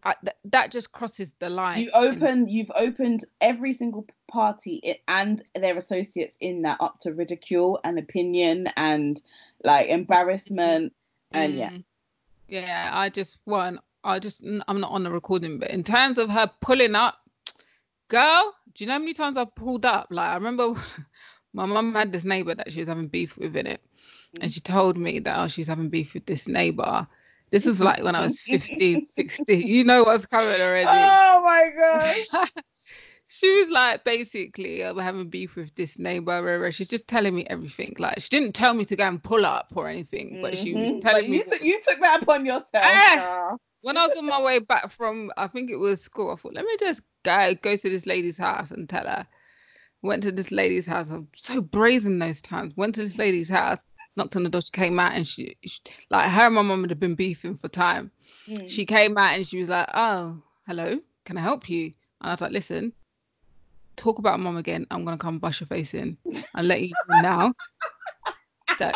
[0.04, 1.80] I, th- that just crosses the line.
[1.80, 7.80] You open, you've opened every single party and their associates in that up to ridicule
[7.84, 9.20] and opinion and
[9.62, 10.92] like embarrassment
[11.32, 11.70] and yeah.
[11.70, 11.84] Mm.
[12.48, 13.80] Yeah, I just one.
[14.04, 17.18] I just I'm not on the recording, but in terms of her pulling up,
[18.08, 20.08] girl, do you know how many times I pulled up?
[20.10, 20.74] Like I remember
[21.54, 23.80] my mum had this neighbor that she was having beef with in it,
[24.40, 27.06] and she told me that oh she's having beef with this neighbor.
[27.50, 29.66] This was like when I was 15, 16.
[29.66, 30.88] You know what's coming already.
[30.88, 32.50] Oh my god.
[33.26, 36.70] she was like basically uh, we're having beef with this neighbor rah, rah.
[36.70, 39.72] she's just telling me everything like she didn't tell me to go and pull up
[39.74, 41.00] or anything but she was Mhm.
[41.00, 42.70] telling But me you took you took that upon yourself.
[42.84, 43.56] Ah!
[43.80, 46.54] when i was on my way back from i think it was school i thought
[46.54, 49.26] let me just go go to this lady's house and tell her
[50.02, 53.80] went to this lady's house i'm so brazen those times went to this lady's house
[54.16, 56.88] knocked on the door she came out and she, she like her and my mum
[56.88, 58.10] have been beefing for time
[58.48, 58.68] Mm.
[58.68, 61.86] she came out and she was like, "Oh, hello, can I help you?"
[62.20, 62.92] And I was like, "Listen,
[63.96, 64.86] talk about mum again.
[64.90, 66.18] I'm gonna come bust your face in.
[66.54, 67.52] I'll let you know now
[68.78, 68.94] that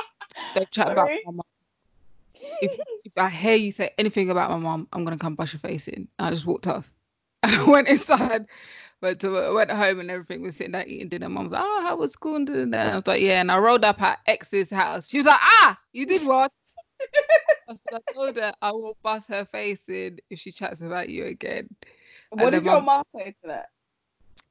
[0.54, 1.40] don't chat about my mum.
[2.60, 2.72] If,
[3.04, 5.88] if I hear you say anything about my mum, I'm gonna come bust your face
[5.88, 6.90] in." And I just walked off.
[7.42, 8.46] I went inside,
[9.00, 11.28] went to went home and everything was sitting there eating dinner.
[11.28, 13.40] Mum was like, "Oh, how was school?" And da- da- da." I was like, "Yeah."
[13.40, 15.08] And I rolled up at ex's house.
[15.08, 16.52] She was like, "Ah, you did what?"
[17.68, 21.24] I I told her I will bust her face in if she chats about you
[21.26, 21.68] again.
[22.30, 23.70] What And did your mom say to that?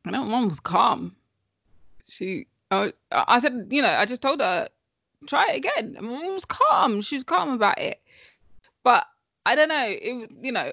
[0.06, 1.16] I know mum was calm.
[2.08, 4.70] She, I, I said, you know, I just told her,
[5.28, 5.98] try it again.
[6.00, 7.02] Mom was calm.
[7.02, 8.02] She was calm about it.
[8.84, 9.06] But
[9.46, 9.86] I don't know.
[9.86, 10.72] It, you know,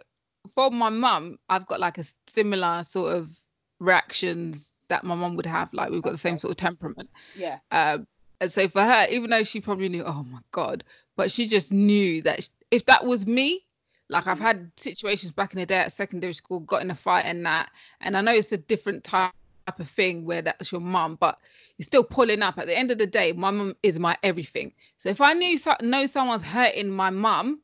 [0.54, 3.36] for my mum, I've got like a similar sort of
[3.84, 5.72] reactions that my mum would have.
[5.72, 7.10] Like we've got the same sort of temperament.
[7.36, 7.58] Yeah.
[7.70, 8.06] Um,
[8.40, 10.84] and so for her, even though she probably knew, oh my God,
[11.16, 13.64] but she just knew that if that was me,
[14.08, 17.24] like I've had situations back in the day at secondary school, got in a fight
[17.24, 17.70] and that,
[18.00, 19.32] and I know it's a different type
[19.78, 21.38] of thing where that's your mum, but
[21.78, 22.58] you're still pulling up.
[22.58, 24.74] At the end of the day, my mum is my everything.
[24.98, 27.60] So if I knew know someone's hurting my mum,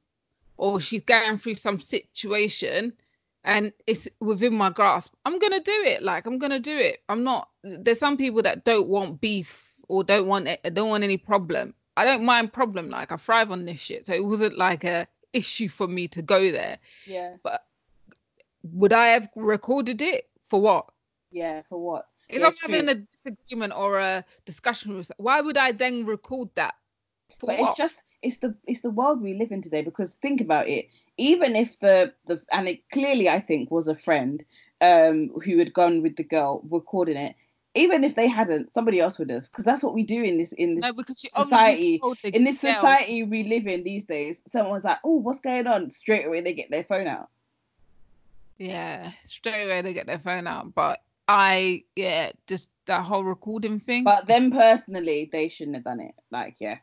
[0.56, 2.92] or she's going through some situation
[3.44, 6.02] and it's within my grasp, I'm gonna do it.
[6.02, 7.02] Like I'm gonna do it.
[7.08, 7.48] I'm not.
[7.62, 11.74] There's some people that don't want beef or don't want it, don't want any problem.
[11.96, 12.90] I don't mind problem.
[12.90, 14.06] Like I thrive on this shit.
[14.06, 16.78] So it wasn't like a issue for me to go there.
[17.06, 17.36] Yeah.
[17.42, 17.64] But
[18.62, 20.90] would I have recorded it for what?
[21.30, 21.62] Yeah.
[21.68, 22.06] For what?
[22.28, 22.90] If Yeah, I'm having true.
[22.90, 26.74] a disagreement or a discussion with, why would I then record that?
[27.38, 27.70] For but what?
[27.70, 30.88] it's just it's the it's the world we live in today because think about it.
[31.16, 34.42] Even if the the and it clearly i think was a friend
[34.80, 37.34] um who had gone with the girl recording it
[37.74, 39.44] even if they hadn't somebody else would have.
[39.44, 40.92] Because that's what we do in this in this no,
[41.28, 44.98] society- obviously told the in this girl- society we live in these days someone's like
[45.04, 45.90] oh what's going on?
[45.90, 47.28] Straight away they get their phone out.
[48.58, 50.74] Yeah, straight away they get their phone out.
[50.74, 54.04] But I, yeah, just that whole recording thing.
[54.04, 56.14] but them personally they shouldn't have done it.
[56.30, 56.78] Like yeah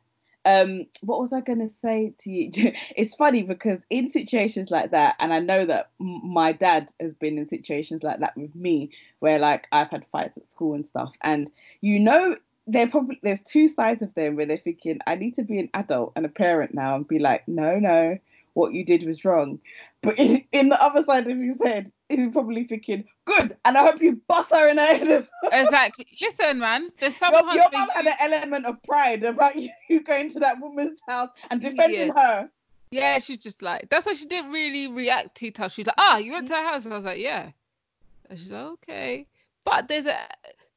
[0.47, 2.51] um what was i going to say to you?
[2.95, 7.37] It's funny because in situations like that and i know that my dad has been
[7.37, 11.13] in situations like that with me where like i've had fights at school and stuff
[11.21, 15.35] and you know they're probably there's two sides of them where they're thinking i need
[15.35, 18.17] to be an adult and a parent now and be like no no
[18.57, 19.59] what you did was wrong.
[20.01, 23.83] But in, in the other side of his head, he's probably thinking, good, and I
[23.83, 25.51] hope you bust her in the head as well.
[25.53, 26.07] Exactly.
[26.19, 29.55] Listen, man, there's Your, sometimes your mum had an element of pride about
[29.89, 32.13] you going to that woman's house and defending Yeah.
[32.13, 32.49] her.
[32.89, 35.73] Yeah, she's just like that's why she didn't really react too tough.
[35.73, 37.51] She's like, ah, you went to her house, and I was like, yeah.
[38.29, 39.27] And she's like, okay.
[39.65, 40.17] But there's a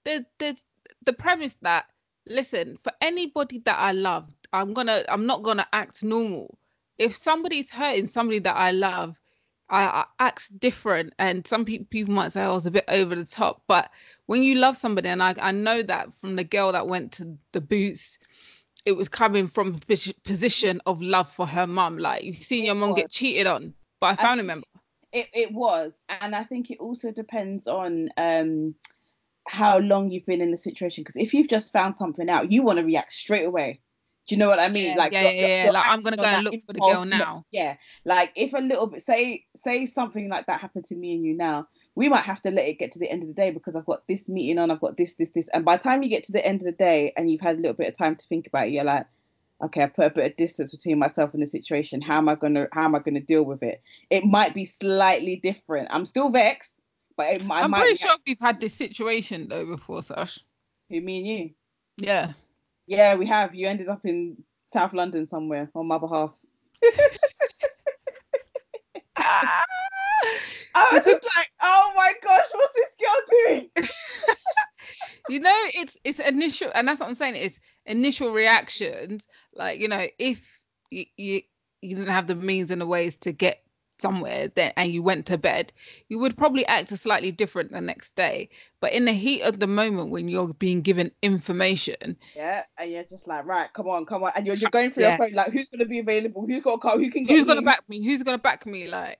[0.04, 0.60] there's there's
[1.04, 1.86] the premise that
[2.26, 6.58] listen for anybody that I love, I'm gonna I'm not gonna act normal.
[7.00, 9.20] If somebody's hurting somebody that I love,
[9.68, 11.14] I, I act different.
[11.18, 13.90] And some pe- people might say I was a bit over the top, but
[14.26, 17.38] when you love somebody, and I I know that from the girl that went to
[17.52, 18.18] the boots
[18.84, 21.98] it was coming from a position of love for her mum.
[21.98, 24.66] Like you've seen It your mum get cheated on by a family member.
[25.12, 28.74] It it was, and I think it also depends on um
[29.46, 31.02] how long you've been in the situation.
[31.02, 33.80] Because if you've just found something out, you want to react straight away.
[34.30, 34.90] Do you know what I mean?
[34.90, 35.64] Yeah, like yeah, you're- yeah, you're- yeah.
[35.64, 37.44] you're Like, I'm gonna go and look for the girl now.
[37.50, 41.24] Yeah, like if a little bit, say say something like that happened to me and
[41.24, 41.66] you now,
[41.96, 43.86] we might have to let it get to the end of the day because I've
[43.86, 46.22] got this meeting on, I've got this, this, this, and by the time you get
[46.24, 48.26] to the end of the day and you've had a little bit of time to
[48.28, 49.04] think about it, you're like,
[49.64, 52.00] okay, I put a bit of distance between myself and the situation.
[52.00, 53.82] How am I gonna how am I gonna deal with it?
[54.10, 55.88] It might be slightly different.
[55.90, 56.78] I'm still vexed,
[57.16, 60.38] but it, I'm might pretty be sure we've had this situation though before, Sash.
[60.88, 61.50] who me and you.
[61.96, 62.32] Yeah.
[62.90, 63.54] Yeah, we have.
[63.54, 64.36] You ended up in
[64.72, 66.32] South London somewhere on my behalf.
[69.16, 73.70] I was just like, oh my gosh, what's this girl doing?
[75.28, 77.36] you know, it's it's initial, and that's what I'm saying.
[77.36, 79.24] It's initial reactions.
[79.54, 80.58] Like you know, if
[80.90, 81.42] you you,
[81.82, 83.62] you didn't have the means and the ways to get
[84.00, 85.72] somewhere then and you went to bed
[86.08, 88.48] you would probably act a slightly different the next day
[88.80, 93.04] but in the heat of the moment when you're being given information Yeah, and you're
[93.04, 95.10] just like, right, come on, come on, and you're, you're going through Yeah.
[95.10, 96.46] your phone like, who's gonna be available?
[96.46, 96.98] Who's got a car?
[96.98, 98.04] Who can get who's gonna back me?
[98.04, 98.88] Who's gonna back me?
[98.88, 99.18] Like,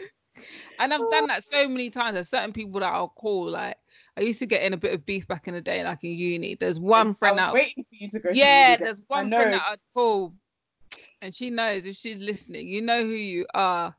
[0.78, 1.26] and I've done oh.
[1.28, 2.14] that so many times.
[2.14, 3.50] There's certain people that I'll call.
[3.50, 3.76] Like,
[4.16, 6.10] I used to get in a bit of beef back in the day, like in
[6.10, 6.54] uni.
[6.54, 8.30] There's one friend that, waiting for you to go.
[8.30, 10.34] yeah, there's one friend that I'd call,
[11.22, 12.68] and she knows if she's listening.
[12.68, 13.94] You know who you are.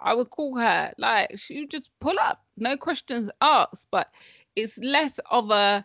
[0.00, 0.92] I would call her.
[0.98, 3.86] Like, she would just pull up, no questions asked.
[3.90, 4.08] But
[4.54, 5.84] it's less of a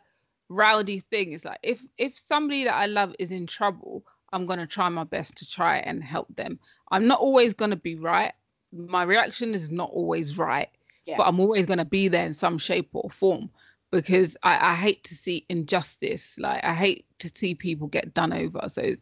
[0.50, 1.32] rowdy thing.
[1.32, 5.04] It's like if if somebody that I love is in trouble, I'm gonna try my
[5.06, 6.60] best to try and help them.
[6.92, 8.34] I'm not always gonna be right.
[8.74, 10.70] My reaction is not always right,
[11.06, 11.18] Yeah.
[11.18, 13.50] but I'm always gonna be there in some shape or form
[13.92, 16.38] because I, I hate to see injustice.
[16.38, 18.68] Like I hate to see people get done over.
[18.68, 18.96] So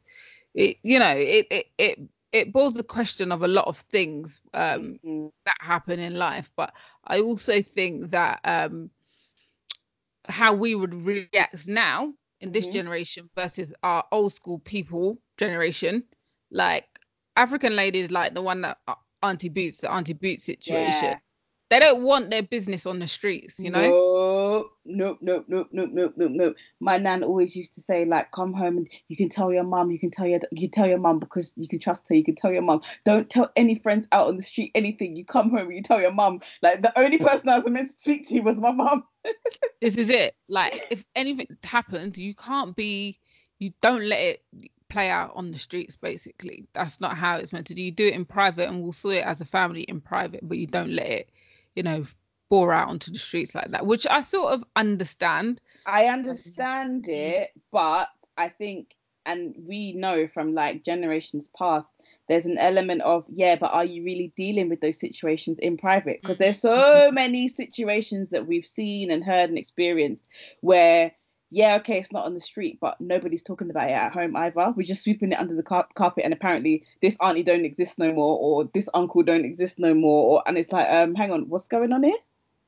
[0.54, 2.00] it you know it it it,
[2.32, 5.32] it boils the question of a lot of things um, Mhm.
[5.46, 6.52] that happen in life.
[6.56, 6.74] But
[7.06, 8.92] I also think that um,
[10.28, 12.68] how we would react now in this Mhm.
[12.68, 16.04] generation versus our old school people generation,
[16.52, 16.88] like
[17.36, 21.20] African ladies, like the one that uh, Auntie Boots, the Auntie Boots situation, Yeah.
[21.70, 23.94] they don't want their business on the streets, you know.
[24.86, 26.56] Nope, nope, nope, nope, nope, nope, nope.
[26.80, 29.92] My nan always used to say, like, come home and you can tell your mum,
[29.92, 32.16] you can tell your, you tell your mum because you can trust her.
[32.16, 32.82] You can tell your mum.
[33.06, 35.16] Don't tell any friends out on the street anything.
[35.16, 36.42] You come home and you tell your mum.
[36.62, 39.04] Like the only person I was meant to speak to was my mum.
[39.82, 40.36] this is it.
[40.48, 43.20] Like if anything happens, you can't be
[43.60, 44.46] you don't let it
[44.90, 46.68] play out on the streets basically.
[46.74, 47.84] That's not how it's meant to do.
[47.84, 50.58] You do it in private and we'll sort it as a family in private, but
[50.58, 51.30] you don't let it,
[51.76, 52.06] you know,
[52.50, 55.62] pour out onto the streets like that, which I sort of understand.
[55.86, 61.88] I understand it, but I think, and we know from like generations past,
[62.28, 66.22] there's an element of, yeah, but are you really dealing with those situations in private?
[66.22, 70.24] Because there's so many situations that we've seen and heard and experienced
[70.62, 71.12] where,
[71.52, 74.74] yeah, okay, it's not on the street, but nobody's talking about it at home either.
[74.76, 78.14] We're just sweeping it under the car- carpet, and apparently this auntie don't exist no
[78.14, 81.50] more, or this uncle don't exist no more, or and it's like, um, hang on,
[81.50, 82.18] what's going on here?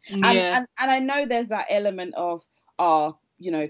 [0.10, 0.58] And, yeah.
[0.58, 2.44] and and I know there's that element of
[2.80, 3.70] ah, you know,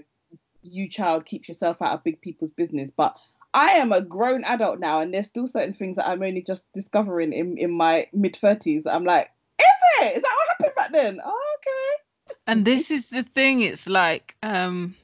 [0.62, 3.16] you child keep yourself out of big people's business, but
[3.54, 6.64] I am a grown adult now, and there's still certain things that I'm only just
[6.72, 8.84] discovering in in my mid thirties.
[8.86, 9.66] I'm like, is
[10.00, 10.16] it?
[10.16, 11.20] Is that what happened back then?
[11.24, 12.02] Oh, okay.
[12.46, 14.94] and this is the thing it's like um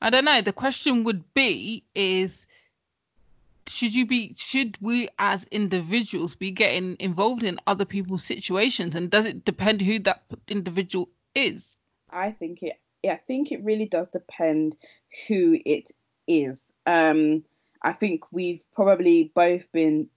[0.00, 2.46] i don't know the question would be is
[3.80, 9.10] should you be should we as individuals be getting involved in other people's situations and
[9.10, 11.78] does it depend who that individual is
[12.12, 12.78] I think it.
[13.02, 14.76] Yeah, I think it really does depend
[15.26, 15.90] who it
[16.26, 16.66] is.
[16.86, 17.44] Um,
[17.82, 20.08] I think we've probably both been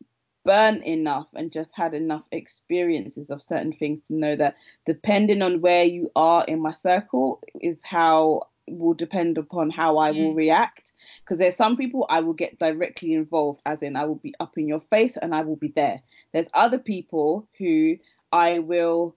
[0.44, 5.62] burnt enough and just had enough experiences of certain things to know that depending on
[5.62, 10.38] where you are in my circle is how will depend upon how I will Mm.
[10.38, 10.94] react.
[11.24, 14.58] Because there's some people I will get directly involved, as in I will be up
[14.58, 16.02] in your face and I will be there.
[16.32, 17.98] There's other people who
[18.32, 19.16] I will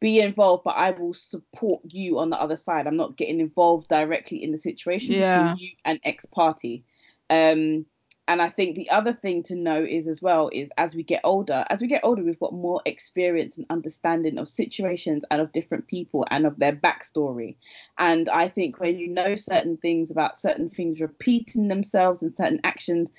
[0.00, 2.86] be involved, but I will support you on the other side.
[2.86, 5.42] I'm not getting involved directly in the situation Yeah.
[5.52, 6.84] between you and ex party.
[7.30, 7.86] Um,
[8.28, 11.20] and I think the other thing to know is as well is as we get
[11.24, 15.52] older, as we get older, we've got more experience and understanding of situations and of
[15.52, 17.56] different people and of their backstory.
[17.98, 22.60] And I think when you know certain things about certain things repeating themselves and certain
[22.62, 23.10] actions,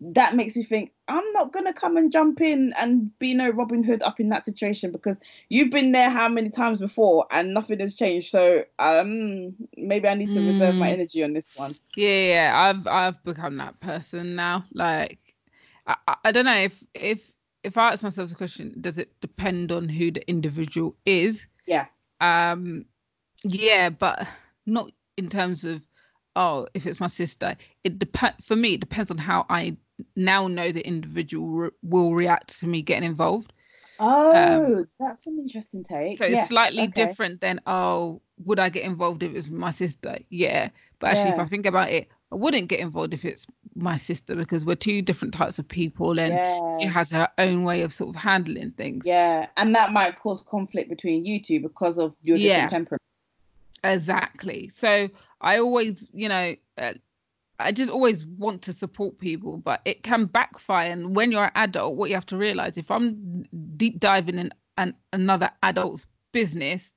[0.00, 3.82] that makes me think, I'm not gonna come and jump in and be no Robin
[3.82, 5.16] Hood up in that situation because
[5.48, 8.30] you've been there how many times before and nothing has changed.
[8.30, 10.92] So um maybe I need to reserve my Mm.
[10.92, 11.76] energy on this one.
[11.96, 14.64] Yeah, yeah, I've I've become that person now.
[14.72, 15.34] Like,
[15.86, 17.32] I, I, I don't know if if
[17.64, 21.46] if I ask myself the question, does it depend on who the individual is?
[21.66, 21.86] Yeah.
[22.20, 22.86] Um,
[23.44, 24.26] yeah, but
[24.66, 25.82] not in terms of
[26.38, 27.56] oh, if it's my sister.
[27.84, 28.74] It depend for me.
[28.74, 29.76] It depends on how I
[30.14, 33.52] now know the individual re- will react to me getting involved.
[33.98, 36.12] Oh, that's an interesting take.
[36.12, 36.92] Um, So it's slightly okay.
[36.92, 40.18] different than oh, would I get involved if it's my sister?
[40.30, 40.68] Yeah,
[41.00, 44.36] but actually, if I think about it, I wouldn't get involved if it's my sister
[44.36, 46.38] because we're two different types of people, and
[46.80, 49.04] she has her own way of sort of handling things.
[49.04, 52.68] Yeah, and that might cause conflict between you two because of your different Yeah.
[52.68, 53.02] temperament.
[53.84, 54.68] Exactly.
[54.68, 55.08] So
[55.40, 56.94] I always, you know, uh,
[57.60, 60.90] I just always want to support people, but it can backfire.
[60.90, 63.44] And when you're an adult, what you have to realize, if I'm
[63.76, 66.92] deep diving in an, another adult's business,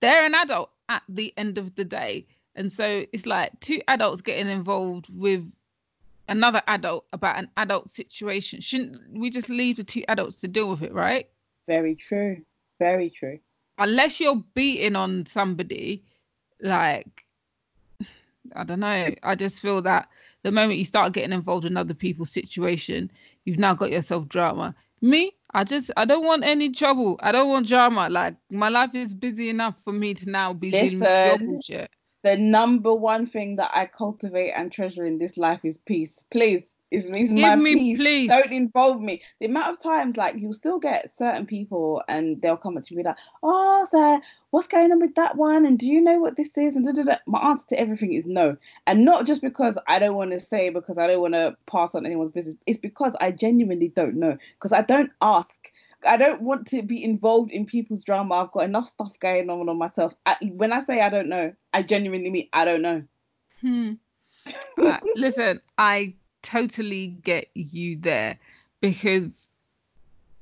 [0.00, 2.26] they're an adult at the end of the day.
[2.54, 5.50] And so it's like two adults getting involved with
[6.28, 8.60] another adult about an adult situation.
[8.60, 11.28] Shouldn't we just leave the two adults to deal with it, right?
[11.68, 12.42] Very true.
[12.78, 13.38] Very true.
[13.78, 16.04] Unless you're beating on somebody,
[16.60, 17.24] like
[18.54, 20.08] I don't know, I just feel that
[20.42, 23.10] the moment you start getting involved in other people's situation,
[23.44, 24.74] you've now got yourself drama.
[25.00, 27.18] Me, I just I don't want any trouble.
[27.22, 28.08] I don't want drama.
[28.08, 31.60] Like my life is busy enough for me to now be dealing with Listen.
[32.24, 36.24] The number one thing that I cultivate and treasure in this life is peace.
[36.30, 37.98] Please, is, is my me peace.
[37.98, 38.28] peace.
[38.28, 39.22] Don't involve me.
[39.40, 42.94] The amount of times, like, you'll still get certain people and they'll come up to
[42.94, 45.64] me like, oh, sir, what's going on with that one?
[45.64, 46.76] And do you know what this is?
[46.76, 47.16] And da, da, da.
[47.26, 48.56] my answer to everything is no.
[48.86, 51.94] And not just because I don't want to say, because I don't want to pass
[51.94, 52.56] on anyone's business.
[52.66, 54.36] It's because I genuinely don't know.
[54.54, 55.50] Because I don't ask.
[56.06, 58.34] I don't want to be involved in people's drama.
[58.34, 60.14] I've got enough stuff going on on myself.
[60.26, 63.02] I, when I say I don't know, I genuinely mean I don't know.
[63.60, 63.92] Hmm.
[64.76, 68.38] Uh, listen, I totally get you there
[68.80, 69.46] because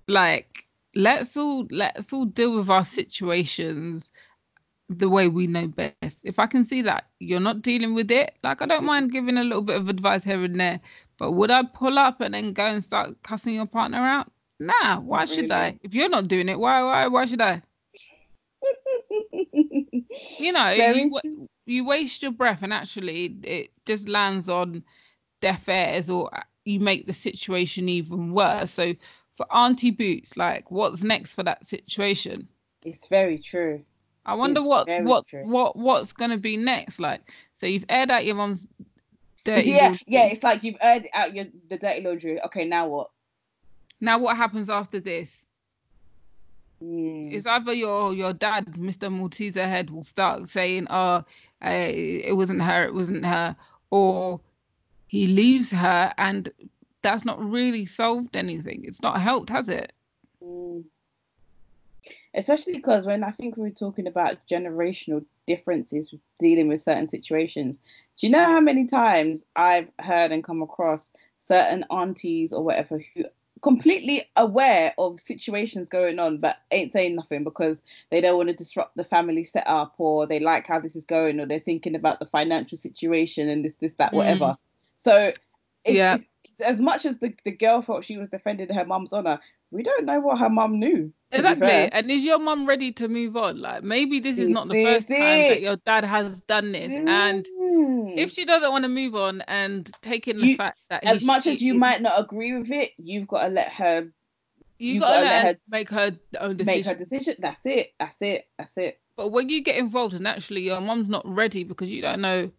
[0.08, 4.10] like let's all let's all deal with our situations
[4.88, 6.18] the way we know best.
[6.24, 9.38] If I can see that you're not dealing with it, like I don't mind giving
[9.38, 10.80] a little bit of advice here and there,
[11.16, 14.32] but would I pull up and then go and start cussing your partner out?
[14.58, 15.50] Nah, why should.
[15.52, 15.78] I?
[15.82, 17.62] If you're not doing it, why why why should I?
[20.38, 24.82] you know you, you waste your breath and actually it just lands on
[25.40, 26.30] deaf ears or
[26.64, 28.94] you make the situation even worse so
[29.36, 32.46] for auntie boots like what's next for that situation
[32.84, 33.82] It's very true.
[34.26, 35.44] i wonder It's what what true.
[35.44, 38.66] what what's going to be next like so you've aired out your mom's
[39.44, 40.04] dirty yeah, laundry.
[40.06, 40.24] yeah.
[40.24, 42.40] It's like you've aired out your the dirty laundry.
[42.42, 43.10] Okay, now what?
[44.00, 45.42] now what happens after this
[46.82, 47.28] Hmm.
[47.32, 49.08] it's either your your dad, Mr.
[49.10, 51.24] Malteser head, will start saying, "Oh,
[51.62, 53.54] uh, it wasn't her, it wasn't her,"
[53.90, 54.40] or
[55.10, 56.48] he leaves her, and
[57.02, 58.84] that's not really solved anything.
[58.84, 59.92] It's not helped, has it?
[60.40, 60.84] Mm.
[62.32, 67.08] Especially because when I think we were talking about generational differences with dealing with certain
[67.08, 67.76] situations,
[68.20, 73.02] do you know how many times I've heard and come across certain aunties or whatever
[73.16, 73.24] who
[73.62, 78.54] completely aware of situations going on but ain't saying nothing because they don't want to
[78.54, 82.20] disrupt the family setup or they like how this is going or they're thinking about
[82.20, 84.56] the financial situation and this this that Mm.
[85.02, 85.32] So
[85.84, 86.14] it's, Yeah.
[86.14, 86.24] it's,
[86.64, 89.40] as much as the, the girl thought she was defending her mum's honor
[89.70, 91.68] we don't know what her mum knew Exactly.
[91.92, 93.60] And is your mum ready to move on?
[93.60, 97.46] Like maybe this is not the first time that your dad has done this, and
[97.56, 98.18] Mm.
[98.18, 101.22] if she doesn't want to move on and take in the You- fact that as
[101.22, 104.08] much as you might not agree with it you've got to let her
[104.80, 106.78] you you've gotta, gotta let let her make her own decision.
[106.78, 110.26] make her decision that's it that's it that's it But when you get involved and
[110.28, 112.50] actually your mum's not ready because you don't know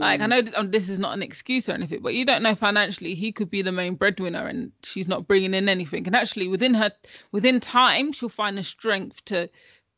[0.00, 0.30] Like I Mm.
[0.30, 3.14] know that, um, this is not an excuse or anything, but you don't know financially
[3.16, 6.06] he could be the main breadwinner and she's not bringing in anything.
[6.08, 6.92] And actually, within her,
[7.32, 9.48] within time, she'll find the strength to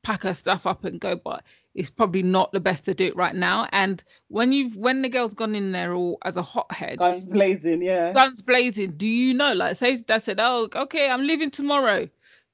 [0.05, 1.17] pack her stuff up and go.
[1.17, 1.45] But
[1.75, 3.69] it's probably not the best to do it right now.
[3.73, 7.83] And when you've when the girl's gone in there all as a hothead, guns blazing,
[7.83, 8.93] yeah, guns blazing.
[8.99, 12.09] Do you know, like, say that said, oh, okay, I'm leaving tomorrow.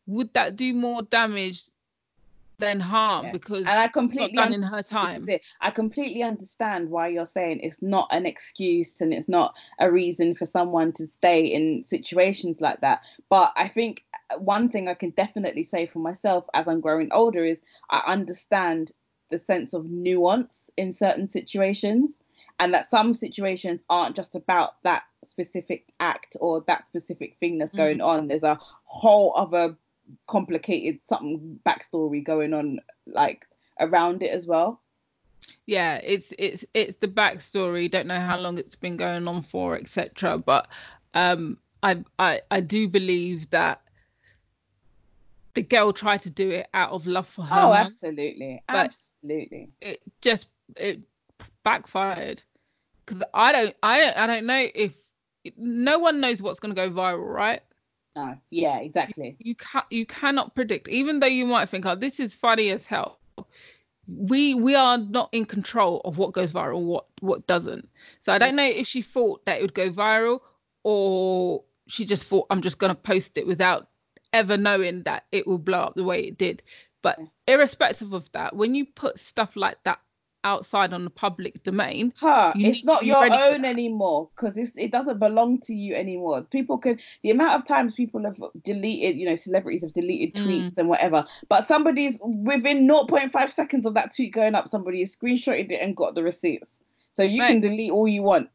[0.07, 1.65] Would that do more damage
[2.59, 3.27] than harm?
[3.27, 3.33] Yeah.
[3.33, 5.27] Because and I completely it's not done in her time.
[5.61, 10.35] I completely understand why you're saying it's not an excuse and it's not a reason
[10.35, 13.01] for someone to stay in situations like that.
[13.29, 17.11] But I think uh, one thing I can definitely say for myself as I'm growing
[17.13, 18.93] older is I understand
[19.31, 22.21] the sense of nuance in certain situations
[22.59, 27.71] and that some situations aren't just about that specific act or that specific thing that's
[27.71, 27.79] mm-hmm.
[27.79, 29.77] going on there's a whole other
[30.29, 33.47] complicated something backstory going on like
[33.81, 34.81] around it as well.
[35.67, 39.77] Yeah it's it's it's the backstory don't know how long it's been going on for
[39.77, 40.69] etc but
[41.15, 43.83] um I, I i do believe that
[45.55, 48.63] the girl tried to do it out of love for her oh absolutely.
[48.69, 49.71] absolutely.
[49.81, 50.47] it just
[50.77, 51.01] it
[51.63, 52.43] backfired.
[53.05, 54.95] Because i don't i don't i don't know if
[55.57, 57.63] no one knows what's going to go viral right
[58.17, 58.37] no.
[58.51, 59.37] Yeah exactly.
[59.39, 60.89] You can you cannot predict.
[60.89, 63.19] Even though you might think oh this is funny as hell
[64.07, 67.89] we we are not in control of what goes viral what what doesn't.
[68.21, 70.41] So i don't know if she thought that it would go viral
[70.85, 73.89] or she just thought i'm just going to post it without
[74.33, 76.63] ever knowing that it will blow up the way it did.
[77.03, 80.01] But irrespective of that when you put stuff like that
[80.47, 85.61] outside on the public domain Huh, it's not your own anymore because it doesn't belong
[85.63, 86.43] to you anymore.
[86.43, 90.43] People can the amount of times people have deleted, you know, celebrities have deleted Mm.
[90.47, 95.15] tweets and whatever, but somebody's within 0.5 seconds of that tweet going up, somebody has
[95.15, 96.79] screenshotted it and got the receipts.
[97.13, 97.49] So you Right.
[97.49, 98.49] can delete all you want.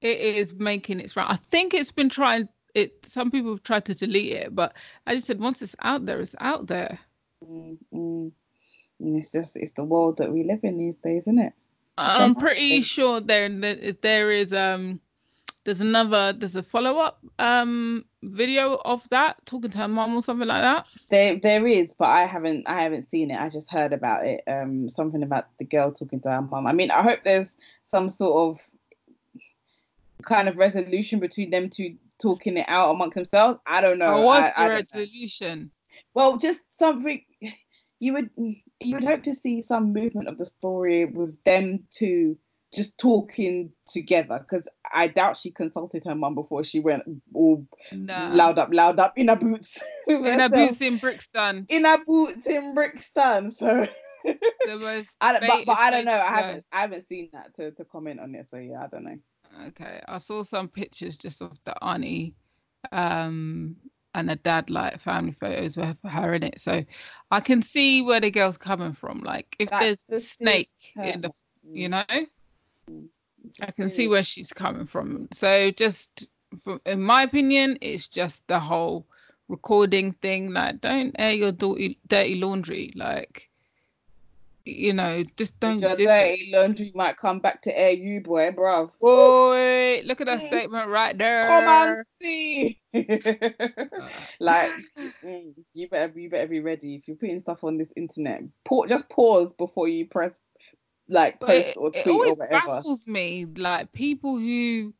[0.00, 1.30] it is making its round.
[1.32, 2.48] I think it's been trying.
[2.74, 4.74] It some people have tried to delete it, but
[5.06, 6.98] I just said once it's out there, it's out there.
[7.44, 8.32] Mm,
[9.02, 11.52] And it's just it's the world that we live in these days, isn't it?
[11.98, 13.48] I'm pretty sure there
[14.00, 15.00] there is um
[15.64, 20.22] there's another there's a follow up um video of that talking to her mom or
[20.22, 20.86] something like that.
[21.10, 23.38] There there is, but I haven't I haven't seen it.
[23.38, 24.42] I just heard about it.
[24.46, 26.66] Um, something about the girl talking to her mom.
[26.66, 28.60] I mean, I hope there's some sort of
[30.24, 33.58] kind of resolution between them two talking it out amongst themselves.
[33.66, 34.14] I don't know.
[34.14, 35.70] Or was I, I the resolution?
[36.14, 37.22] Well, just something
[38.02, 42.36] you would you would hope to see some movement of the story with them two
[42.74, 48.30] just talking together because I doubt she consulted her mum before she went all No.
[48.32, 49.78] loud up, loud up in her boots.
[50.08, 51.66] In her boots in Brixton.
[51.68, 53.50] in her boots in Brixton.
[53.52, 53.86] So
[54.24, 56.18] The most I don't, but, but I don't know.
[56.18, 56.36] I place to go.
[56.48, 58.50] haven't I haven't seen that to, to comment on it.
[58.50, 59.18] So yeah, I don't know.
[59.68, 62.34] Okay, I saw some pictures just of the auntie
[62.90, 63.76] um,
[64.14, 66.60] and the dad, like family photos with her in it.
[66.60, 66.84] So
[67.30, 69.20] I can see where the girl's coming from.
[69.20, 71.32] Like if That's there's a snake in the,
[71.64, 71.76] Mm.
[71.76, 72.04] you know,
[73.44, 75.28] It's I can see where she's coming from.
[75.32, 76.28] So just,
[76.62, 79.06] from, in my opinion, it's just the whole
[79.48, 80.52] recording thing.
[80.52, 82.92] Like, don't air your dirty, dirty laundry.
[82.96, 83.48] Like,
[84.64, 86.06] you know, just don't Your do it.
[86.06, 88.90] dirty laundry might come back to air you, boy, bruv.
[89.00, 91.48] Boy, look at that statement right there.
[91.48, 92.80] Come on, see.
[94.40, 94.72] Like
[95.24, 98.42] mm, you better you better be ready if you're putting stuff on this internet.
[98.64, 100.38] Pause, just pause before you press
[101.08, 102.44] like But post it, or tweet or whatever.
[102.44, 104.92] It always baffles me, like people who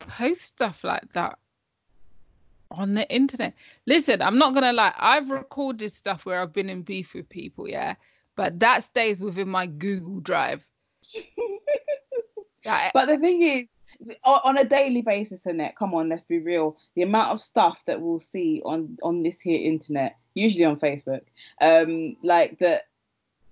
[0.00, 1.38] post stuff like that
[2.70, 3.54] on the internet.
[3.86, 7.68] Listen, I'm not gonna lie, I've recorded stuff where I've been in beef with people,
[7.68, 7.94] yeah,
[8.36, 10.62] but that stays within my Google Drive.
[12.92, 16.76] But the thing is, on a daily basis, Annette, come on, let's be real.
[16.94, 21.22] The amount of stuff that we'll see on on this here internet, usually on Facebook,
[21.60, 22.82] um, like that,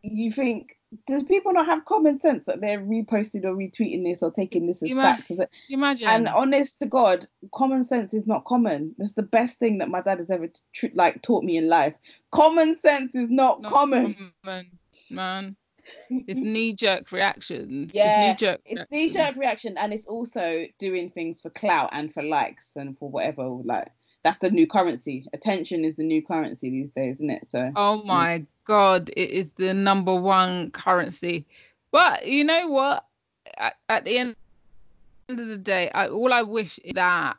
[0.02, 0.76] you think.
[1.06, 4.82] Does people not have common sense that they're reposting or retweeting this or taking this
[4.82, 5.30] as fact?
[5.68, 6.08] Imagine.
[6.08, 8.94] And honest to God, common sense is not common.
[8.98, 11.94] That's the best thing that my dad has ever tr- like taught me in life.
[12.30, 14.14] Common sense is not, Not common.
[14.42, 14.68] common,
[15.10, 15.56] man.
[16.08, 17.94] It's knee jerk reactions.
[17.94, 18.60] Yeah, it's knee jerk.
[18.64, 22.98] It's knee jerk reaction, and it's also doing things for clout and for likes and
[22.98, 23.46] for whatever.
[23.46, 23.88] Like
[24.24, 25.26] that's the new currency.
[25.32, 27.46] Attention is the new currency these days, isn't it?
[27.50, 31.44] So Oh my god, it is the number one currency.
[31.92, 33.04] But you know what?
[33.58, 34.36] At, at the end
[35.28, 37.36] of the day, I, all I wish is that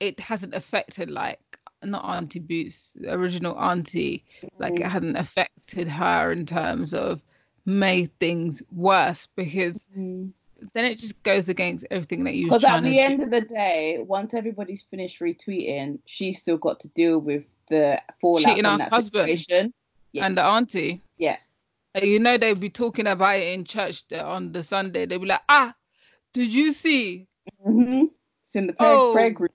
[0.00, 1.40] it hasn't affected like
[1.82, 4.24] not Auntie Boots, original Auntie,
[4.58, 4.90] like it mm.
[4.90, 7.22] hadn't affected her in terms of
[7.64, 10.30] made things worse because mm.
[10.72, 13.24] Then it just goes against everything that you because at the end do.
[13.24, 18.42] of the day, once everybody's finished retweeting, she's still got to deal with the fallout
[18.44, 19.26] Cheating ass that husband.
[19.38, 19.72] situation.
[20.12, 20.26] yeah.
[20.26, 21.02] And the auntie.
[21.18, 21.36] Yeah.
[22.02, 25.06] you know they'll be talking about it in church on the Sunday.
[25.06, 25.74] They'll be like, ah,
[26.32, 27.26] did you see?
[27.66, 28.06] Mm-hmm.
[28.44, 29.12] It's in the prayer, Oh.
[29.12, 29.52] prayer group.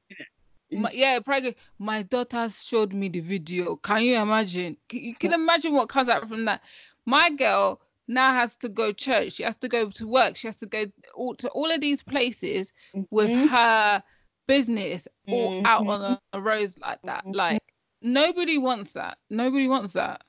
[0.72, 1.56] My, yeah, probably.
[1.80, 3.76] My daughter showed me the video.
[3.78, 4.76] Can you imagine?
[4.90, 6.62] Can, you can imagine what comes out from that.
[7.06, 9.34] My girl now has to go church.
[9.34, 10.36] She has to go to work.
[10.36, 10.86] She has to go
[11.16, 12.72] all, to all of these places
[13.10, 13.50] with Mhm.
[13.50, 14.04] her
[14.48, 17.26] business all out on a, a road like that.
[17.26, 17.36] Mhm.
[17.36, 17.62] Like
[18.02, 19.18] nobody wants that.
[19.30, 20.22] Nobody wants that.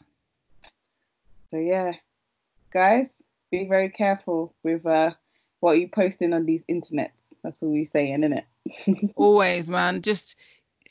[1.50, 1.92] So yeah,
[2.72, 3.14] guys,
[3.50, 5.12] be very careful with uh
[5.60, 7.10] what you posting on these internets.
[7.42, 9.12] That's all we're saying, isn't it?
[9.16, 10.02] Always, man.
[10.02, 10.36] Just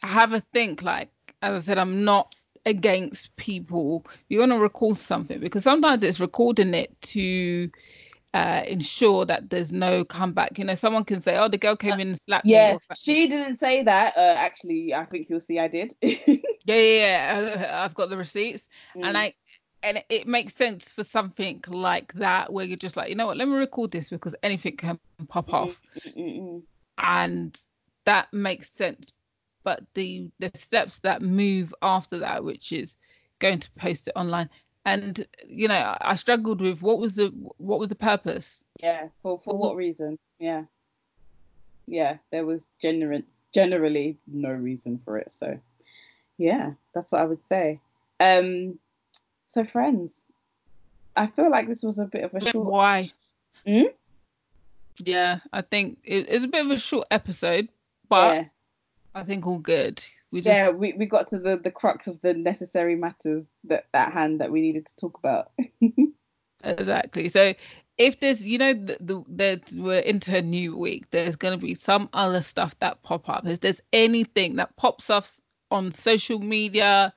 [0.01, 0.81] have a think.
[0.81, 1.09] Like
[1.41, 2.36] as I said, I'm not
[2.66, 4.05] against people.
[4.30, 7.70] You want to record something because sometimes it's recording it to
[8.34, 10.57] uh, ensure that there's no comeback.
[10.57, 13.28] You know, someone can say, "Oh, the girl came in and slapped me." yeah, she
[13.28, 14.18] didn't say that.
[14.18, 15.95] Uh, actually, I think you'll see I did.
[16.01, 16.18] yeah,
[16.66, 17.72] yeah, yeah.
[17.86, 19.05] I've got the receipts, Mm.
[19.07, 19.34] and I
[19.84, 23.38] and it makes sense for something like that where you're just like, you know what,
[23.38, 25.80] let me record this because anything can pop off.
[26.07, 26.63] Mm-mm-mm.
[26.97, 27.55] and
[28.05, 29.11] that makes sense
[29.66, 32.95] but the the steps that move after that which is
[33.39, 34.49] going to post it online
[34.86, 39.41] and you know I- struggled with what was the what was the purpose Yeah, for
[39.43, 40.18] for what reason?
[40.39, 40.63] Yeah,
[41.88, 45.32] yeah, there was genuine, generally no reason for it.
[45.32, 45.59] So,
[46.38, 47.80] yeah, that's what I would say.
[48.20, 48.80] Um,
[49.45, 50.22] so friends,
[51.16, 52.68] I feel like this was a bit of a short.
[52.72, 53.09] why
[53.68, 53.89] Hmm?
[54.99, 57.68] yeah i think it, it's a bit of a short episode
[58.07, 58.45] but yeah,
[59.16, 62.20] i think all good we just yeah, we, we got to the the crux of
[62.22, 65.51] the necessary matters that at hand that we needed to talk about.
[66.66, 67.30] Exactly.
[67.30, 67.53] So
[67.97, 71.63] if there's, you know, the, the, that we're into a new week, there's going to
[71.63, 73.45] be some other stuff that pop up.
[73.45, 75.26] If there's anything that pops up
[75.72, 77.13] on social media,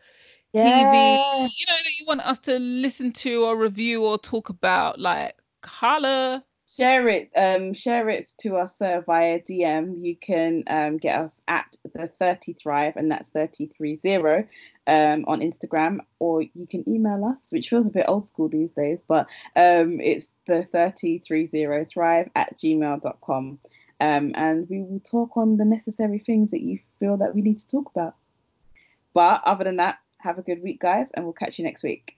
[0.56, 1.18] TV,
[1.56, 5.40] you know, that you want us to listen to or review or talk about, like,
[5.64, 6.44] holla.
[6.78, 11.40] Share it um share it to us uh, via dm you can um get us
[11.48, 14.48] at the 30 thrive and that's 330
[14.86, 18.70] um on instagram or you can email us which feels a bit old school these
[18.70, 19.26] days but
[19.56, 23.58] um it's the 3030 thrive at gmail.com
[24.00, 27.58] um and we will talk on the necessary things that you feel that we need
[27.58, 28.14] to talk about.
[29.14, 32.17] But other than that have a good week guys and we'll catch you next week